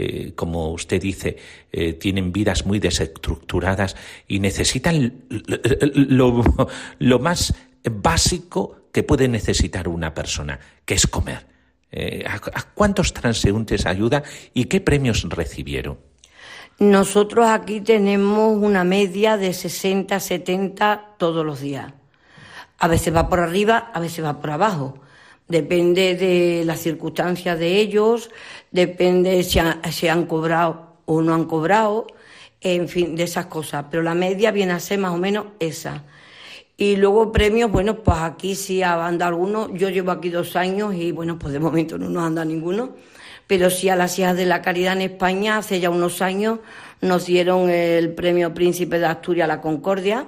eh, 0.00 0.32
como 0.36 0.70
usted 0.70 1.02
dice, 1.02 1.36
eh, 1.72 1.94
tienen 1.94 2.30
vidas 2.30 2.64
muy 2.64 2.78
desestructuradas 2.78 3.96
y 4.28 4.38
necesitan 4.38 5.24
lo, 7.00 7.18
más 7.18 7.52
básico 7.82 8.82
que 8.92 9.02
puede 9.02 9.26
necesitar 9.26 9.88
una 9.88 10.14
persona, 10.14 10.60
que 10.84 10.94
es 10.94 11.08
comer. 11.08 11.48
Eh, 11.90 12.24
¿a, 12.28 12.38
cuántos 12.74 13.12
transeúntes 13.12 13.86
ayuda 13.86 14.22
y 14.54 14.66
qué 14.66 14.80
premios 14.80 15.28
recibieron? 15.28 15.98
Nosotros 16.78 17.48
aquí 17.48 17.80
tenemos 17.80 18.56
una 18.56 18.84
media 18.84 19.36
de 19.36 19.52
60, 19.52 20.20
70 20.20 21.16
todos 21.18 21.44
los 21.44 21.60
días. 21.60 21.92
A 22.78 22.86
veces 22.86 23.12
va 23.12 23.28
por 23.28 23.40
arriba, 23.40 23.90
a 23.92 23.98
veces 23.98 24.24
va 24.24 24.40
por 24.40 24.50
abajo. 24.52 25.00
Depende 25.48 26.14
de 26.14 26.62
las 26.64 26.80
circunstancias 26.80 27.58
de 27.58 27.80
ellos, 27.80 28.30
depende 28.70 29.42
si, 29.42 29.58
si 29.90 30.08
han 30.08 30.26
cobrado 30.26 30.98
o 31.06 31.22
no 31.22 31.34
han 31.34 31.46
cobrado, 31.46 32.06
en 32.60 32.86
fin, 32.86 33.16
de 33.16 33.22
esas 33.22 33.46
cosas. 33.46 33.86
Pero 33.90 34.02
la 34.02 34.14
media 34.14 34.50
viene 34.50 34.72
a 34.72 34.80
ser 34.80 34.98
más 34.98 35.12
o 35.12 35.16
menos 35.16 35.46
esa. 35.58 36.04
Y 36.76 36.96
luego 36.96 37.32
premios, 37.32 37.72
bueno, 37.72 38.04
pues 38.04 38.18
aquí 38.18 38.54
sí 38.54 38.82
anda 38.82 39.26
alguno. 39.26 39.74
Yo 39.74 39.88
llevo 39.88 40.12
aquí 40.12 40.28
dos 40.28 40.54
años 40.54 40.94
y 40.94 41.12
bueno, 41.12 41.38
pues 41.38 41.52
de 41.52 41.58
momento 41.58 41.98
no 41.98 42.08
nos 42.08 42.22
anda 42.22 42.44
ninguno. 42.44 42.94
Pero 43.46 43.70
sí 43.70 43.88
a 43.88 43.96
las 43.96 44.18
hijas 44.18 44.36
de 44.36 44.44
la 44.44 44.60
caridad 44.60 44.92
en 44.92 45.02
España, 45.02 45.56
hace 45.56 45.80
ya 45.80 45.88
unos 45.88 46.20
años, 46.20 46.60
nos 47.00 47.24
dieron 47.26 47.70
el 47.70 48.14
premio 48.14 48.52
Príncipe 48.52 48.98
de 48.98 49.06
Asturias 49.06 49.48
La 49.48 49.60
Concordia. 49.60 50.26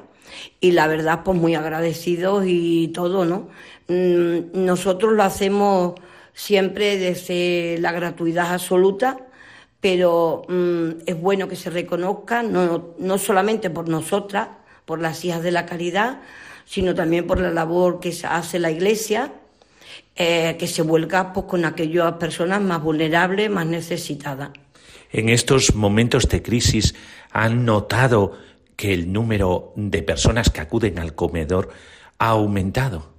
Y 0.61 0.72
la 0.72 0.87
verdad, 0.87 1.22
pues 1.24 1.39
muy 1.39 1.55
agradecidos 1.55 2.45
y 2.47 2.89
todo, 2.89 3.24
¿no? 3.24 3.49
Mm, 3.89 4.64
nosotros 4.64 5.12
lo 5.12 5.22
hacemos 5.22 5.95
siempre 6.33 6.97
desde 6.97 7.76
la 7.81 7.93
gratuidad 7.93 8.53
absoluta, 8.53 9.18
pero 9.81 10.43
mm, 10.49 11.03
es 11.07 11.20
bueno 11.20 11.49
que 11.49 11.57
se 11.57 11.70
reconozca, 11.70 12.43
no, 12.43 12.95
no 12.99 13.18
solamente 13.18 13.70
por 13.70 13.89
nosotras, 13.89 14.49
por 14.85 15.01
las 15.01 15.24
hijas 15.24 15.43
de 15.43 15.51
la 15.51 15.66
caridad, 15.66 16.20
sino 16.64 16.95
también 16.95 17.26
por 17.26 17.41
la 17.41 17.51
labor 17.51 18.01
que 18.01 18.14
hace 18.28 18.59
la 18.59 18.70
Iglesia, 18.70 19.33
eh, 20.16 20.57
que 20.59 20.66
se 20.66 20.83
vuelca 20.83 21.33
pues, 21.33 21.47
con 21.47 21.64
aquellas 21.64 22.12
personas 22.12 22.61
más 22.61 22.83
vulnerables, 22.83 23.51
más 23.51 23.66
necesitadas. 23.66 24.51
En 25.11 25.28
estos 25.28 25.74
momentos 25.74 26.28
de 26.28 26.43
crisis, 26.43 26.95
¿han 27.33 27.64
notado 27.64 28.39
que 28.81 28.95
el 28.95 29.12
número 29.12 29.74
de 29.76 30.03
personas 30.03 30.49
que 30.49 30.62
acuden 30.62 30.99
al 30.99 31.14
comedor 31.14 31.68
ha 32.18 32.28
aumentado? 32.28 33.11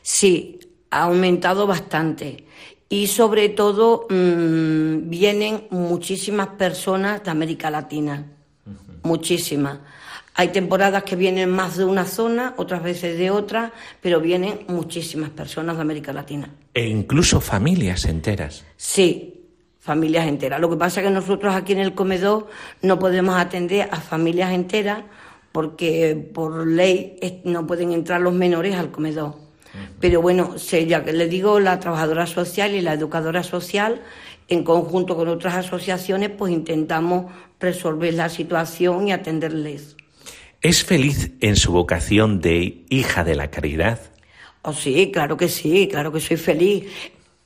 Sí, 0.00 0.58
ha 0.90 1.02
aumentado 1.02 1.66
bastante. 1.66 2.44
Y 2.88 3.06
sobre 3.06 3.50
todo 3.50 4.06
mm, 4.08 5.10
vienen 5.10 5.66
muchísimas 5.68 6.48
personas 6.48 7.22
de 7.22 7.30
América 7.30 7.68
Latina, 7.68 8.24
muchísimas. 9.02 9.80
Hay 10.36 10.48
temporadas 10.48 11.04
que 11.04 11.16
vienen 11.16 11.50
más 11.50 11.76
de 11.76 11.84
una 11.84 12.06
zona, 12.06 12.54
otras 12.56 12.82
veces 12.82 13.18
de 13.18 13.30
otra, 13.30 13.74
pero 14.00 14.20
vienen 14.20 14.60
muchísimas 14.68 15.28
personas 15.28 15.76
de 15.76 15.82
América 15.82 16.14
Latina. 16.14 16.48
E 16.72 16.88
incluso 16.88 17.42
familias 17.42 18.06
enteras. 18.06 18.64
Sí, 18.78 19.39
familias 19.80 20.28
enteras. 20.28 20.60
Lo 20.60 20.70
que 20.70 20.76
pasa 20.76 21.00
es 21.00 21.06
que 21.06 21.12
nosotros 21.12 21.54
aquí 21.54 21.72
en 21.72 21.80
el 21.80 21.94
comedor 21.94 22.48
no 22.82 22.98
podemos 22.98 23.36
atender 23.36 23.88
a 23.90 24.00
familias 24.00 24.52
enteras 24.52 25.02
porque 25.52 26.30
por 26.32 26.66
ley 26.66 27.18
no 27.44 27.66
pueden 27.66 27.92
entrar 27.92 28.20
los 28.20 28.34
menores 28.34 28.76
al 28.76 28.90
comedor. 28.92 29.34
Pero 30.00 30.20
bueno, 30.20 30.56
ya 30.56 31.04
que 31.04 31.12
le 31.12 31.28
digo, 31.28 31.60
la 31.60 31.80
trabajadora 31.80 32.26
social 32.26 32.74
y 32.74 32.80
la 32.80 32.94
educadora 32.94 33.42
social, 33.42 34.02
en 34.48 34.64
conjunto 34.64 35.16
con 35.16 35.28
otras 35.28 35.54
asociaciones, 35.54 36.30
pues 36.30 36.52
intentamos 36.52 37.32
resolver 37.58 38.14
la 38.14 38.28
situación 38.28 39.08
y 39.08 39.12
atenderles. 39.12 39.96
¿Es 40.60 40.84
feliz 40.84 41.32
en 41.40 41.56
su 41.56 41.72
vocación 41.72 42.40
de 42.40 42.84
hija 42.90 43.24
de 43.24 43.34
la 43.34 43.50
caridad? 43.50 44.00
Oh, 44.62 44.72
sí, 44.72 45.10
claro 45.12 45.36
que 45.36 45.48
sí, 45.48 45.88
claro 45.88 46.12
que 46.12 46.20
soy 46.20 46.36
feliz. 46.36 46.84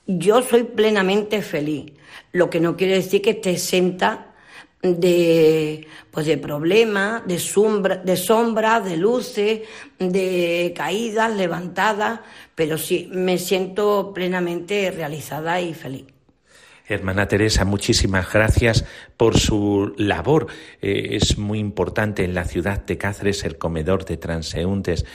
Yo 0.07 0.43
soy 0.43 0.65
plenamente 0.65 1.41
feliz, 1.41 1.93
lo 2.33 2.51
que 2.51 2.61
no 2.61 2.77
quiere 2.77 2.95
decir 2.95 3.23
que 3.23 3.31
esté 3.31 3.53
exenta 3.53 4.35
de, 4.83 5.87
pues 6.11 6.27
de 6.27 6.37
problemas, 6.37 7.27
de, 7.27 7.39
sombra, 7.39 7.97
de 7.97 8.17
sombras, 8.17 8.85
de 8.85 8.99
luces, 8.99 9.63
de 9.99 10.75
caídas, 10.77 11.35
levantadas, 11.35 12.21
pero 12.55 12.77
sí, 12.77 13.09
me 13.13 13.39
siento 13.39 14.13
plenamente 14.15 14.91
realizada 14.91 15.61
y 15.61 15.73
feliz. 15.73 16.05
Hermana 16.87 17.27
Teresa, 17.27 17.65
muchísimas 17.65 18.31
gracias 18.31 18.85
por 19.17 19.39
su 19.39 19.95
labor. 19.97 20.49
Eh, 20.83 21.17
es 21.17 21.39
muy 21.39 21.59
importante 21.59 22.25
en 22.25 22.35
la 22.35 22.45
ciudad 22.45 22.85
de 22.85 22.99
Cáceres 22.99 23.43
el 23.45 23.57
comedor 23.57 24.05
de 24.05 24.19
transeúntes. 24.19 25.07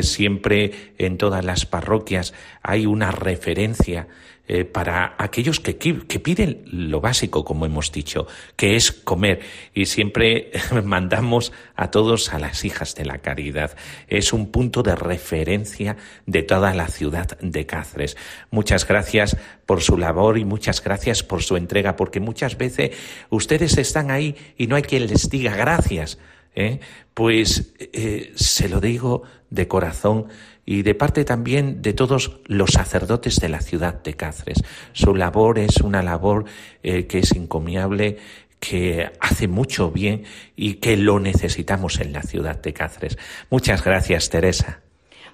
siempre 0.00 0.94
en 0.96 1.18
todas 1.18 1.44
las 1.44 1.66
parroquias 1.66 2.32
hay 2.62 2.86
una 2.86 3.10
referencia 3.10 4.08
eh, 4.50 4.64
para 4.64 5.14
aquellos 5.18 5.60
que, 5.60 5.76
que, 5.76 6.20
piden 6.20 6.62
lo 6.64 7.02
básico, 7.02 7.44
como 7.44 7.66
hemos 7.66 7.92
dicho, 7.92 8.26
que 8.56 8.76
es 8.76 8.92
comer. 8.92 9.40
Y 9.74 9.84
siempre 9.84 10.50
mandamos 10.84 11.52
a 11.76 11.90
todos 11.90 12.32
a 12.32 12.38
las 12.38 12.64
hijas 12.64 12.94
de 12.94 13.04
la 13.04 13.18
caridad. 13.18 13.76
Es 14.06 14.32
un 14.32 14.50
punto 14.50 14.82
de 14.82 14.96
referencia 14.96 15.98
de 16.24 16.42
toda 16.42 16.72
la 16.72 16.88
ciudad 16.88 17.38
de 17.40 17.66
Cáceres. 17.66 18.16
Muchas 18.50 18.88
gracias 18.88 19.36
por 19.66 19.82
su 19.82 19.98
labor 19.98 20.38
y 20.38 20.46
muchas 20.46 20.82
gracias 20.82 21.22
por 21.22 21.42
su 21.42 21.58
entrega, 21.58 21.94
porque 21.94 22.20
muchas 22.20 22.56
veces 22.56 22.96
ustedes 23.28 23.76
están 23.76 24.10
ahí 24.10 24.34
y 24.56 24.66
no 24.66 24.76
hay 24.76 24.82
quien 24.82 25.08
les 25.08 25.28
diga 25.28 25.54
gracias. 25.56 26.18
¿eh? 26.54 26.80
Pues 27.12 27.74
eh, 27.78 28.32
se 28.34 28.70
lo 28.70 28.80
digo 28.80 29.24
de 29.50 29.68
corazón 29.68 30.28
y 30.70 30.82
de 30.82 30.94
parte 30.94 31.24
también 31.24 31.80
de 31.80 31.94
todos 31.94 32.40
los 32.44 32.72
sacerdotes 32.72 33.36
de 33.36 33.48
la 33.48 33.62
ciudad 33.62 34.02
de 34.02 34.12
Cáceres. 34.12 34.62
Su 34.92 35.14
labor 35.14 35.58
es 35.58 35.78
una 35.78 36.02
labor 36.02 36.44
eh, 36.82 37.06
que 37.06 37.20
es 37.20 37.32
encomiable, 37.32 38.18
que 38.60 39.10
hace 39.18 39.48
mucho 39.48 39.90
bien 39.90 40.24
y 40.56 40.74
que 40.74 40.98
lo 40.98 41.20
necesitamos 41.20 42.00
en 42.00 42.12
la 42.12 42.22
ciudad 42.22 42.60
de 42.60 42.74
Cáceres. 42.74 43.16
Muchas 43.48 43.82
gracias, 43.82 44.28
Teresa. 44.28 44.80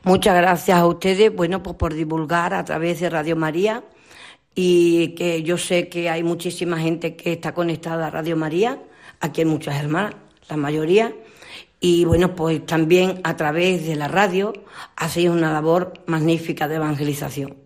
Muchas 0.04 0.36
gracias 0.36 0.78
a 0.78 0.86
ustedes, 0.86 1.34
bueno, 1.34 1.64
pues 1.64 1.74
por 1.74 1.94
divulgar 1.94 2.54
a 2.54 2.64
través 2.64 3.00
de 3.00 3.10
Radio 3.10 3.34
María 3.34 3.82
y 4.54 5.16
que 5.16 5.42
yo 5.42 5.58
sé 5.58 5.88
que 5.88 6.10
hay 6.10 6.22
muchísima 6.22 6.78
gente 6.78 7.16
que 7.16 7.32
está 7.32 7.54
conectada 7.54 8.06
a 8.06 8.10
Radio 8.10 8.36
María, 8.36 8.78
aquí 9.18 9.40
hay 9.40 9.48
muchas 9.48 9.82
hermanas, 9.82 10.14
la 10.48 10.56
mayoría, 10.56 11.12
y 11.86 12.06
bueno, 12.06 12.34
pues 12.34 12.64
también 12.64 13.20
a 13.24 13.36
través 13.36 13.86
de 13.86 13.94
la 13.94 14.08
radio 14.08 14.54
sido 15.10 15.34
una 15.34 15.52
labor 15.52 15.92
magnífica 16.06 16.66
de 16.66 16.76
evangelización. 16.76 17.58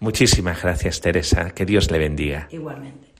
Muchísimas 0.00 0.60
gracias, 0.60 1.00
Teresa. 1.00 1.50
Que 1.50 1.64
Dios 1.64 1.88
le 1.88 1.98
bendiga. 1.98 2.48
Igualmente. 2.50 3.12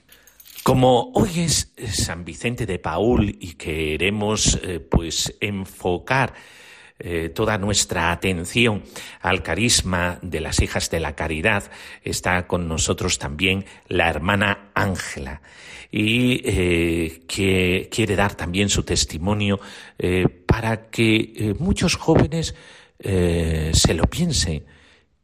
Como 0.65 1.13
hoy 1.15 1.39
es 1.39 1.73
San 1.93 2.25
Vicente 2.25 2.67
de 2.67 2.81
Paul 2.81 3.29
y 3.29 3.55
queremos 3.55 4.59
eh, 4.65 4.81
pues 4.81 5.37
enfocar 5.41 6.35
eh, 7.03 7.31
toda 7.31 7.57
nuestra 7.57 8.13
atención 8.13 8.83
al 9.23 9.43
carisma 9.43 10.19
de 10.21 10.41
las 10.41 10.61
hijas 10.61 10.91
de 10.91 11.01
la 11.01 11.17
caridad, 11.17 11.71
está 12.05 12.47
con 12.47 12.69
nosotros 12.69 13.19
también 13.19 13.65
la 13.89 14.11
hermana 14.11 14.71
Ángela 14.75 15.41
y 15.91 16.43
eh, 16.45 17.23
que 17.27 17.89
quiere 17.91 18.17
dar 18.17 18.35
también 18.35 18.69
su 18.69 18.83
testimonio 18.83 19.61
eh, 19.99 20.29
para 20.29 20.91
que 20.91 21.55
muchos 21.59 21.97
jóvenes 21.97 22.55
se 23.03 23.95
lo 23.95 24.05
piensen. 24.05 24.67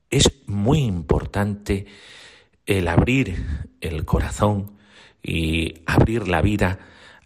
Es 0.09 0.31
muy 0.47 0.79
importante 0.79 1.85
el 2.65 2.89
abrir 2.89 3.69
el 3.83 4.07
corazón 4.07 4.79
y 5.23 5.83
abrir 5.85 6.27
la 6.27 6.41
vida 6.41 6.79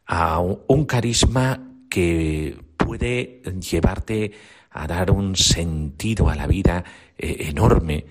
a 0.07 0.41
un 0.41 0.87
carisma 0.87 1.70
que 1.91 2.57
puede 2.79 3.43
llevarte 3.61 4.33
a 4.71 4.87
dar 4.87 5.11
un 5.11 5.37
sentido 5.37 6.31
a 6.31 6.37
la 6.37 6.47
vida 6.47 6.85
enorme. 7.19 8.07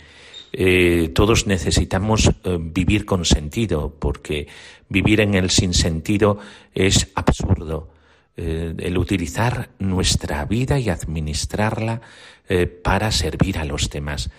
todos 1.14 1.48
necesitamos 1.48 2.32
vivir 2.74 3.06
con 3.06 3.24
sentido, 3.24 3.96
porque 3.98 4.48
Vivir 4.90 5.22
en 5.22 5.36
el 5.36 5.52
sinsentido 5.52 6.40
es 6.74 7.10
absurdo. 7.14 7.94
Eh, 8.36 8.74
el 8.80 8.98
utilizar 8.98 9.70
nuestra 9.78 10.44
vida 10.46 10.80
y 10.80 10.90
administrarla 10.90 12.02
eh, 12.48 12.66
para 12.66 13.12
servir 13.12 13.60
a 13.60 13.66
los 13.66 13.90
demás. 13.90 14.32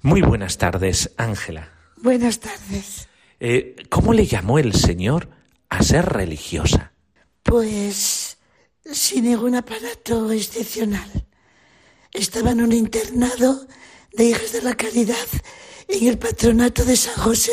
Muy 0.00 0.22
buenas 0.22 0.58
tardes, 0.58 1.12
Ángela. 1.16 1.70
Buenas 1.96 2.38
tardes. 2.38 3.08
Eh, 3.40 3.74
¿Cómo 3.88 4.12
le 4.12 4.26
llamó 4.26 4.60
el 4.60 4.72
Señor 4.72 5.30
a 5.68 5.82
ser 5.82 6.06
religiosa? 6.06 6.92
Pues 7.42 8.21
sin 8.90 9.24
ningún 9.24 9.54
aparato 9.54 10.30
excepcional. 10.32 11.10
Estaba 12.12 12.50
en 12.50 12.62
un 12.62 12.72
internado 12.72 13.66
de 14.12 14.24
hijas 14.24 14.52
de 14.52 14.62
la 14.62 14.74
caridad 14.74 15.28
en 15.88 16.08
el 16.08 16.18
patronato 16.18 16.84
de 16.84 16.96
San 16.96 17.14
José 17.14 17.52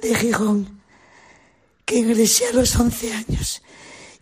de 0.00 0.14
Gijón 0.14 0.82
que 1.84 1.96
ingresé 1.96 2.46
a 2.46 2.52
los 2.52 2.74
11 2.76 3.12
años 3.12 3.62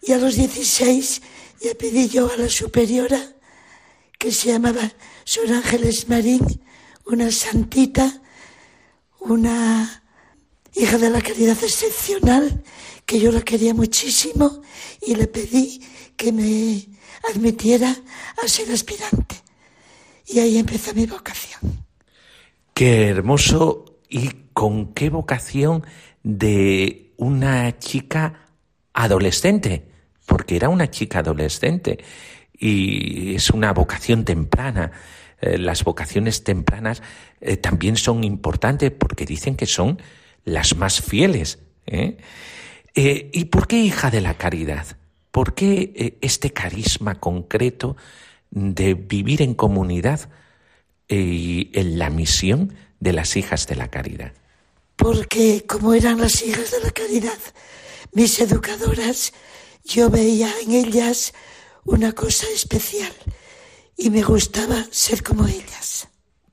y 0.03 0.13
a 0.13 0.19
los 0.19 0.37
16 0.37 1.23
ya 1.61 1.75
pedí 1.75 2.09
yo 2.09 2.31
a 2.31 2.37
la 2.37 2.49
superiora, 2.51 3.35
que 4.19 4.31
se 4.31 4.53
llamaba 4.53 4.93
Sor 5.25 5.51
Ángeles 5.51 6.09
Marín, 6.09 6.63
una 7.07 7.31
santita, 7.31 8.21
una 9.21 10.05
hija 10.75 10.99
de 10.99 11.09
la 11.09 11.23
caridad 11.23 11.57
excepcional, 11.63 12.63
que 13.07 13.19
yo 13.19 13.33
la 13.33 13.41
quería 13.41 13.73
muchísimo 13.73 14.61
y 15.01 15.15
le 15.15 15.27
pedí 15.27 15.81
que 16.17 16.33
me 16.33 16.87
admitiera 17.33 17.95
a 18.43 18.49
ser 18.49 18.71
aspirante. 18.71 19.37
Y 20.27 20.39
ahí 20.39 20.59
empezó 20.59 20.95
mi 20.95 21.07
vocación. 21.07 21.85
Qué 22.73 23.09
hermoso 23.09 23.99
y 24.09 24.31
con 24.53 24.95
qué 24.95 25.11
vocación 25.11 25.85
de 26.23 27.13
una 27.17 27.79
chica 27.79 28.49
adolescente, 28.93 29.89
porque 30.27 30.57
era 30.57 30.69
una 30.69 30.91
chica 30.91 31.21
adolescente. 31.21 31.99
y 32.57 33.35
es 33.35 33.51
una 33.51 33.73
vocación 33.73 34.25
temprana. 34.25 34.93
Eh, 35.45 35.59
las 35.59 35.85
vocaciones 35.85 36.43
tempranas 36.43 37.03
eh, 37.41 37.57
también 37.59 37.97
son 37.97 38.25
importantes 38.25 38.91
porque 38.91 39.27
dicen 39.27 39.57
que 39.57 39.67
son 39.67 40.01
las 40.45 40.77
más 40.77 41.03
fieles. 41.03 41.59
¿eh? 41.87 42.17
¿Y 42.95 43.45
por 43.47 43.67
qué 43.67 43.79
hija 43.79 44.11
de 44.11 44.21
la 44.21 44.35
caridad? 44.35 44.87
¿Por 45.35 45.55
qué 45.55 46.17
este 46.21 46.53
carisma 46.53 47.17
concreto 47.17 47.97
de 48.53 48.95
vivir 48.95 49.43
en 49.43 49.55
comunidad 49.55 50.31
y 51.09 51.73
en 51.75 51.99
la 51.99 52.09
misión 52.09 52.73
de 53.01 53.15
las 53.15 53.37
hijas 53.37 53.67
de 53.67 53.75
la 53.75 53.89
caridad? 53.89 54.33
Porque 54.95 55.65
como 55.67 55.93
eran 55.93 56.21
las 56.21 56.41
hijas 56.45 56.71
de 56.71 56.79
la 56.85 56.93
caridad, 56.93 57.39
mis 58.13 58.39
educadoras, 58.39 59.33
yo 59.85 60.09
veía 60.09 60.53
en 60.63 60.71
ellas 60.71 61.35
una 61.85 62.13
cosa 62.13 62.47
especial 62.55 63.13
y 63.97 64.11
me 64.11 64.23
gustaba 64.23 64.85
ser 64.93 65.25
como 65.25 65.49
ellas. 65.49 66.07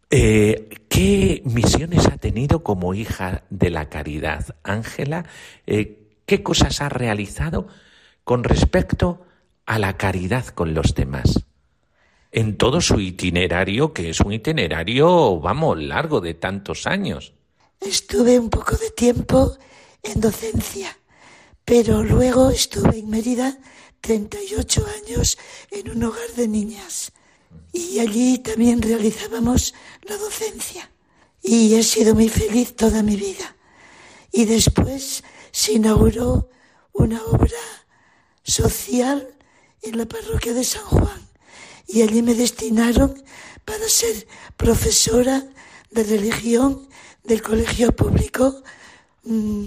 Eh, 0.10 0.70
¿Qué 0.90 1.44
misiones 1.46 2.08
ha 2.08 2.18
tenido 2.18 2.64
como 2.64 2.96
hija 2.96 3.44
de 3.52 3.70
la 3.70 3.90
caridad, 3.90 4.56
Ángela? 4.64 5.26
Eh, 5.68 6.00
¿Qué 6.26 6.42
cosas 6.42 6.82
ha 6.82 6.90
realizado 6.90 7.68
con 8.24 8.44
respecto 8.44 9.26
a 9.66 9.80
la 9.80 9.98
caridad 9.98 10.48
con 10.48 10.74
los 10.74 10.96
demás? 10.96 11.46
En 12.32 12.58
todo 12.58 12.82
su 12.82 13.00
itinerario, 13.00 13.94
que 13.94 14.10
es 14.10 14.22
un 14.22 14.34
itinerario, 14.34 15.40
vamos, 15.40 15.82
largo 15.82 16.22
de 16.22 16.34
tantos 16.34 16.88
años. 16.88 17.34
Estuve 17.80 18.40
un 18.40 18.50
poco 18.50 18.78
de 18.78 18.92
tiempo 18.92 19.58
en 20.04 20.22
docencia, 20.22 20.98
pero 21.66 22.04
luego 22.04 22.50
estuve 22.50 23.00
en 23.00 23.10
Mérida 23.10 23.58
38 24.02 24.86
años 25.04 25.38
en 25.70 25.92
un 25.92 26.04
hogar 26.04 26.30
de 26.36 26.48
niñas 26.48 27.12
y 27.72 28.00
allí 28.00 28.40
también 28.40 28.82
realizábamos 28.82 29.74
la 30.04 30.18
docencia 30.18 30.90
y 31.42 31.76
he 31.76 31.84
sido 31.84 32.14
muy 32.14 32.30
feliz 32.30 32.76
toda 32.76 33.04
mi 33.04 33.16
vida. 33.16 33.56
Y 34.32 34.46
después 34.46 35.24
se 35.52 35.74
inauguró 35.74 36.50
una 36.94 37.24
obra 37.26 37.81
social 38.44 39.28
en 39.82 39.98
la 39.98 40.06
parroquia 40.06 40.54
de 40.54 40.64
San 40.64 40.84
Juan 40.84 41.22
y 41.88 42.02
allí 42.02 42.22
me 42.22 42.34
destinaron 42.34 43.22
para 43.66 43.88
ser 43.88 44.28
profesora 44.58 45.44
de 45.92 46.04
religión 46.04 46.88
del 47.24 47.42
colegio 47.42 47.92
público 47.92 48.64
mm, 49.24 49.66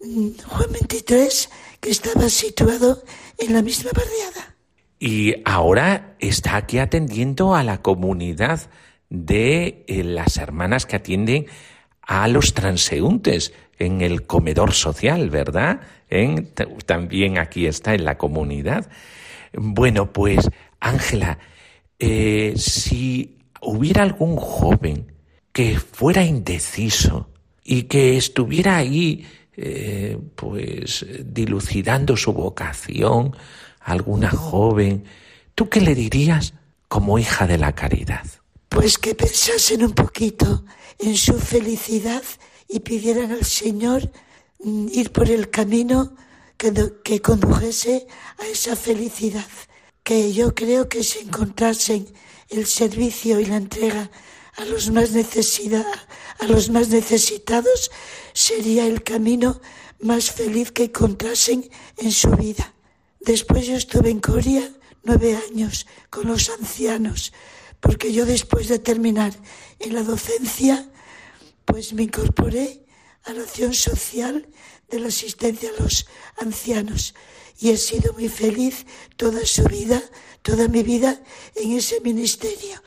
mm, 0.00 0.30
Juan 0.46 0.72
23 0.72 1.50
que 1.80 1.90
estaba 1.90 2.28
situado 2.28 3.02
en 3.36 3.52
la 3.52 3.62
misma 3.62 3.90
barriada. 3.94 4.56
Y 4.98 5.34
ahora 5.44 6.16
está 6.18 6.56
aquí 6.56 6.78
atendiendo 6.78 7.54
a 7.54 7.62
la 7.62 7.82
comunidad 7.82 8.68
de 9.10 9.84
eh, 9.86 10.02
las 10.02 10.38
hermanas 10.38 10.86
que 10.86 10.96
atienden 10.96 11.46
a 12.02 12.26
los 12.26 12.54
transeúntes 12.54 13.52
en 13.78 14.00
el 14.00 14.26
comedor 14.26 14.72
social, 14.72 15.30
¿verdad? 15.30 15.80
También 16.86 17.38
aquí 17.38 17.66
está 17.66 17.94
en 17.94 18.04
la 18.04 18.18
comunidad. 18.18 18.88
Bueno, 19.52 20.12
pues 20.12 20.48
Ángela, 20.80 21.38
eh, 21.98 22.54
si 22.56 23.38
hubiera 23.60 24.02
algún 24.02 24.36
joven 24.36 25.12
que 25.52 25.78
fuera 25.78 26.24
indeciso 26.24 27.30
y 27.64 27.84
que 27.84 28.16
estuviera 28.16 28.76
ahí 28.76 29.26
eh, 29.56 30.16
pues 30.36 31.04
dilucidando 31.24 32.16
su 32.16 32.32
vocación, 32.32 33.36
alguna 33.80 34.30
joven, 34.30 35.04
¿tú 35.54 35.68
qué 35.68 35.80
le 35.80 35.94
dirías 35.94 36.54
como 36.86 37.18
hija 37.18 37.46
de 37.46 37.58
la 37.58 37.74
caridad? 37.74 38.24
Pues 38.68 38.98
que 38.98 39.14
pensasen 39.14 39.82
un 39.82 39.92
poquito 39.92 40.64
en 40.98 41.16
su 41.16 41.38
felicidad 41.38 42.22
y 42.68 42.80
pidieran 42.80 43.32
al 43.32 43.44
Señor 43.44 44.10
ir 44.60 45.12
por 45.12 45.30
el 45.30 45.50
camino 45.50 46.14
que, 46.56 47.22
condujese 47.22 48.06
a 48.38 48.46
esa 48.46 48.74
felicidad, 48.74 49.46
que 50.02 50.32
yo 50.32 50.54
creo 50.54 50.88
que 50.88 51.04
se 51.04 51.20
encontrasen 51.20 52.06
el 52.48 52.66
servicio 52.66 53.38
y 53.38 53.46
la 53.46 53.56
entrega 53.56 54.10
a 54.56 54.64
los 54.64 54.90
más 54.90 55.10
a 56.40 56.46
los 56.46 56.70
más 56.70 56.88
necesitados 56.88 57.90
sería 58.32 58.86
el 58.86 59.02
camino 59.02 59.60
más 60.00 60.30
feliz 60.30 60.72
que 60.72 60.84
encontrasen 60.84 61.70
en 61.96 62.10
su 62.10 62.30
vida. 62.30 62.74
Después 63.20 63.66
yo 63.66 63.76
estuve 63.76 64.10
en 64.10 64.20
Corea 64.20 64.68
nueve 65.04 65.38
años 65.48 65.86
con 66.10 66.26
los 66.26 66.50
ancianos, 66.50 67.32
porque 67.80 68.12
yo 68.12 68.26
después 68.26 68.68
de 68.68 68.80
terminar 68.80 69.32
en 69.78 69.94
la 69.94 70.02
docencia, 70.02 70.88
pues 71.64 71.92
me 71.92 72.04
incorporé 72.04 72.87
a 73.24 73.32
la 73.32 73.42
acción 73.42 73.74
social 73.74 74.46
de 74.88 75.00
la 75.00 75.08
asistencia 75.08 75.70
a 75.70 75.82
los 75.82 76.06
ancianos 76.36 77.14
y 77.60 77.70
he 77.70 77.76
sido 77.76 78.12
muy 78.12 78.28
feliz 78.28 78.86
toda 79.16 79.44
su 79.44 79.64
vida, 79.64 80.02
toda 80.42 80.68
mi 80.68 80.82
vida 80.82 81.20
en 81.56 81.72
ese 81.72 82.00
ministerio. 82.00 82.82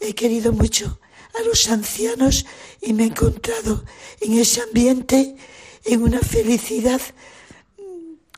He 0.00 0.14
querido 0.14 0.52
mucho 0.52 1.00
a 1.38 1.42
los 1.42 1.68
ancianos 1.68 2.46
y 2.80 2.92
me 2.92 3.04
he 3.04 3.06
encontrado 3.06 3.84
en 4.20 4.38
ese 4.38 4.60
ambiente 4.62 5.36
en 5.84 6.02
una 6.02 6.20
felicidad 6.20 7.00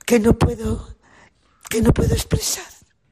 que 0.07 0.19
no 0.19 0.39
puedo 0.39 0.97
que 1.69 1.81
no 1.83 1.95
puedo 1.95 2.15
expresar. 2.15 2.65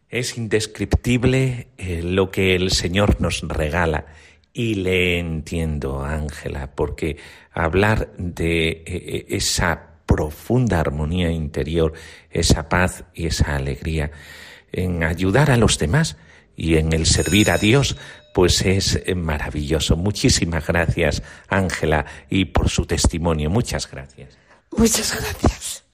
Es 0.09 0.37
indescriptible 0.37 1.69
eh, 1.79 2.03
lo 2.03 2.31
que 2.33 2.57
el 2.57 2.73
Señor 2.73 3.21
nos 3.21 3.43
regala 3.43 4.07
y 4.53 4.75
le 4.77 5.19
entiendo, 5.19 6.05
Ángela, 6.05 6.75
porque 6.75 7.17
hablar 7.53 8.13
de 8.19 8.69
eh, 8.69 8.85
eh, 8.87 9.27
esa 9.29 10.01
profunda 10.07 10.81
armonía 10.81 11.31
interior, 11.31 11.93
esa 12.31 12.69
paz 12.69 13.05
y 13.15 13.27
esa 13.27 13.57
alegría 13.57 14.11
en 14.73 15.05
ayudar 15.05 15.51
a 15.51 15.57
los 15.57 15.79
demás 15.79 16.17
y 16.57 16.77
en 16.77 16.93
el 16.93 17.07
servir 17.07 17.51
a 17.51 17.59
Dios, 17.59 17.97
pues 18.35 18.63
es 18.63 19.03
maravilloso. 19.15 19.97
Muchísimas 19.97 20.67
gracias, 20.67 21.23
Ángela, 21.49 22.07
y 22.29 22.47
por 22.47 22.69
su 22.69 22.87
testimonio. 22.87 23.51
Muchas 23.51 23.91
gracias. 23.91 24.39
Muchas 24.77 25.17
gracias. 25.21 25.85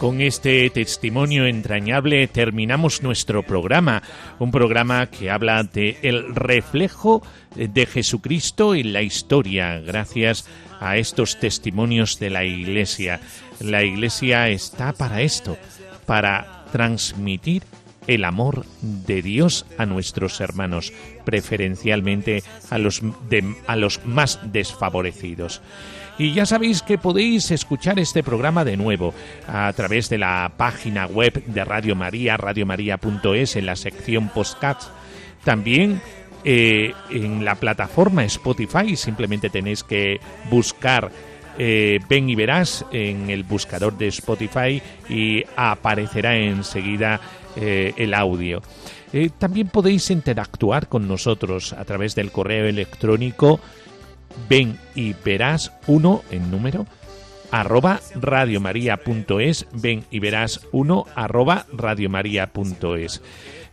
Con 0.00 0.22
este 0.22 0.70
testimonio 0.70 1.44
entrañable 1.44 2.26
terminamos 2.26 3.02
nuestro 3.02 3.42
programa, 3.42 4.02
un 4.38 4.50
programa 4.50 5.10
que 5.10 5.30
habla 5.30 5.62
de 5.62 5.98
el 6.00 6.34
reflejo 6.34 7.22
de 7.54 7.84
Jesucristo 7.84 8.74
en 8.74 8.94
la 8.94 9.02
historia, 9.02 9.78
gracias 9.78 10.48
a 10.80 10.96
estos 10.96 11.38
testimonios 11.38 12.18
de 12.18 12.30
la 12.30 12.46
Iglesia. 12.46 13.20
La 13.60 13.82
Iglesia 13.82 14.48
está 14.48 14.94
para 14.94 15.20
esto, 15.20 15.58
para 16.06 16.64
transmitir 16.72 17.62
el 18.06 18.24
amor 18.24 18.64
de 18.82 19.22
Dios 19.22 19.66
a 19.78 19.86
nuestros 19.86 20.40
hermanos, 20.40 20.92
preferencialmente 21.24 22.42
a 22.70 22.78
los, 22.78 23.02
a 23.66 23.76
los 23.76 24.04
más 24.04 24.40
desfavorecidos. 24.52 25.60
Y 26.18 26.34
ya 26.34 26.44
sabéis 26.44 26.82
que 26.82 26.98
podéis 26.98 27.50
escuchar 27.50 27.98
este 27.98 28.22
programa 28.22 28.64
de 28.64 28.76
nuevo 28.76 29.14
a 29.48 29.72
través 29.72 30.10
de 30.10 30.18
la 30.18 30.52
página 30.56 31.06
web 31.06 31.42
de 31.46 31.64
Radio 31.64 31.96
María, 31.96 32.36
radiomaria.es, 32.36 33.56
en 33.56 33.64
la 33.66 33.76
sección 33.76 34.28
Postcats. 34.28 34.90
También 35.44 36.02
eh, 36.44 36.92
en 37.10 37.44
la 37.44 37.54
plataforma 37.54 38.24
Spotify, 38.24 38.96
simplemente 38.96 39.48
tenéis 39.48 39.82
que 39.82 40.20
buscar 40.50 41.10
eh, 41.58 42.00
Ven 42.08 42.30
y 42.30 42.34
verás 42.34 42.86
en 42.92 43.28
el 43.28 43.44
buscador 43.44 43.96
de 43.98 44.08
Spotify 44.08 44.80
y 45.08 45.44
aparecerá 45.56 46.36
enseguida 46.36 47.20
eh, 47.60 47.92
el 47.96 48.14
audio. 48.14 48.62
también 49.38 49.68
podéis 49.68 50.10
interactuar 50.10 50.88
con 50.88 51.06
nosotros 51.06 51.72
a 51.72 51.84
través 51.84 52.14
del 52.14 52.30
correo 52.30 52.66
electrónico 52.66 53.60
ven 54.48 54.78
y 54.94 55.14
verás 55.24 55.72
uno 55.86 56.22
en 56.30 56.50
número 56.50 56.86
arroba 57.50 58.00
radiomaria.es, 58.14 59.66
ven 59.72 60.04
y 60.10 60.20
verás 60.20 60.60
uno 60.72 61.06
arroba 61.14 61.66
radiomaria.es. 61.72 63.22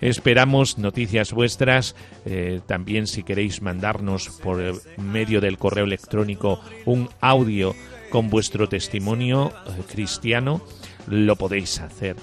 Esperamos 0.02 0.78
noticias 0.78 1.32
vuestras, 1.32 1.96
eh, 2.26 2.62
también 2.66 3.08
si 3.08 3.24
queréis 3.24 3.62
mandarnos 3.62 4.30
por 4.30 4.60
medio 4.98 5.42
del 5.42 5.58
correo 5.58 5.86
electrónico 5.86 6.60
un 6.86 7.10
audio 7.20 7.76
con 8.10 8.30
vuestro 8.30 8.70
testimonio 8.70 9.52
eh, 9.52 9.82
cristiano 9.92 10.62
lo 11.08 11.36
podéis 11.36 11.80
hacer. 11.80 12.16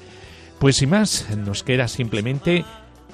Pues 0.58 0.76
sin 0.76 0.90
más, 0.90 1.26
nos 1.36 1.62
queda 1.62 1.88
simplemente 1.88 2.64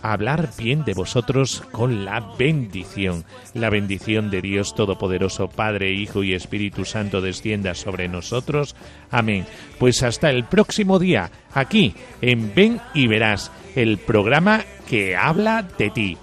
hablar 0.03 0.51
bien 0.57 0.85
de 0.85 0.95
vosotros 0.95 1.63
con 1.73 2.05
la 2.05 2.21
bendición. 2.39 3.25
La 3.55 3.71
bendición 3.71 4.31
de 4.31 4.41
Dios 4.41 4.75
Todopoderoso, 4.75 5.49
Padre, 5.49 5.93
Hijo 5.93 6.23
y 6.23 6.35
Espíritu 6.35 6.85
Santo 6.85 7.21
descienda 7.21 7.75
sobre 7.75 8.09
nosotros. 8.09 8.77
Amén. 9.11 9.47
Pues 9.79 10.03
hasta 10.03 10.31
el 10.31 10.45
próximo 10.45 10.99
día, 10.99 11.31
aquí, 11.53 11.95
en 12.21 12.55
Ven 12.55 12.81
y 12.95 13.07
Verás, 13.07 13.51
el 13.75 13.99
programa 13.99 14.65
que 14.89 15.17
habla 15.17 15.67
de 15.79 15.91
ti. 15.91 16.17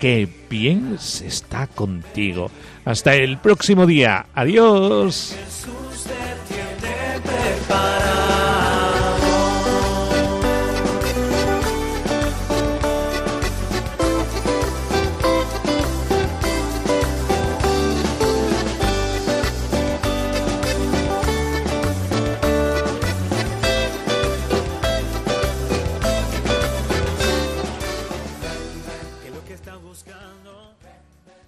Que 0.00 0.26
bien 0.48 0.98
se 0.98 1.26
está 1.26 1.66
contigo. 1.66 2.50
Hasta 2.86 3.14
el 3.14 3.36
próximo 3.36 3.84
día. 3.84 4.26
Adiós. 4.34 5.36
Jesús 5.38 6.10
tiene. 6.48 8.39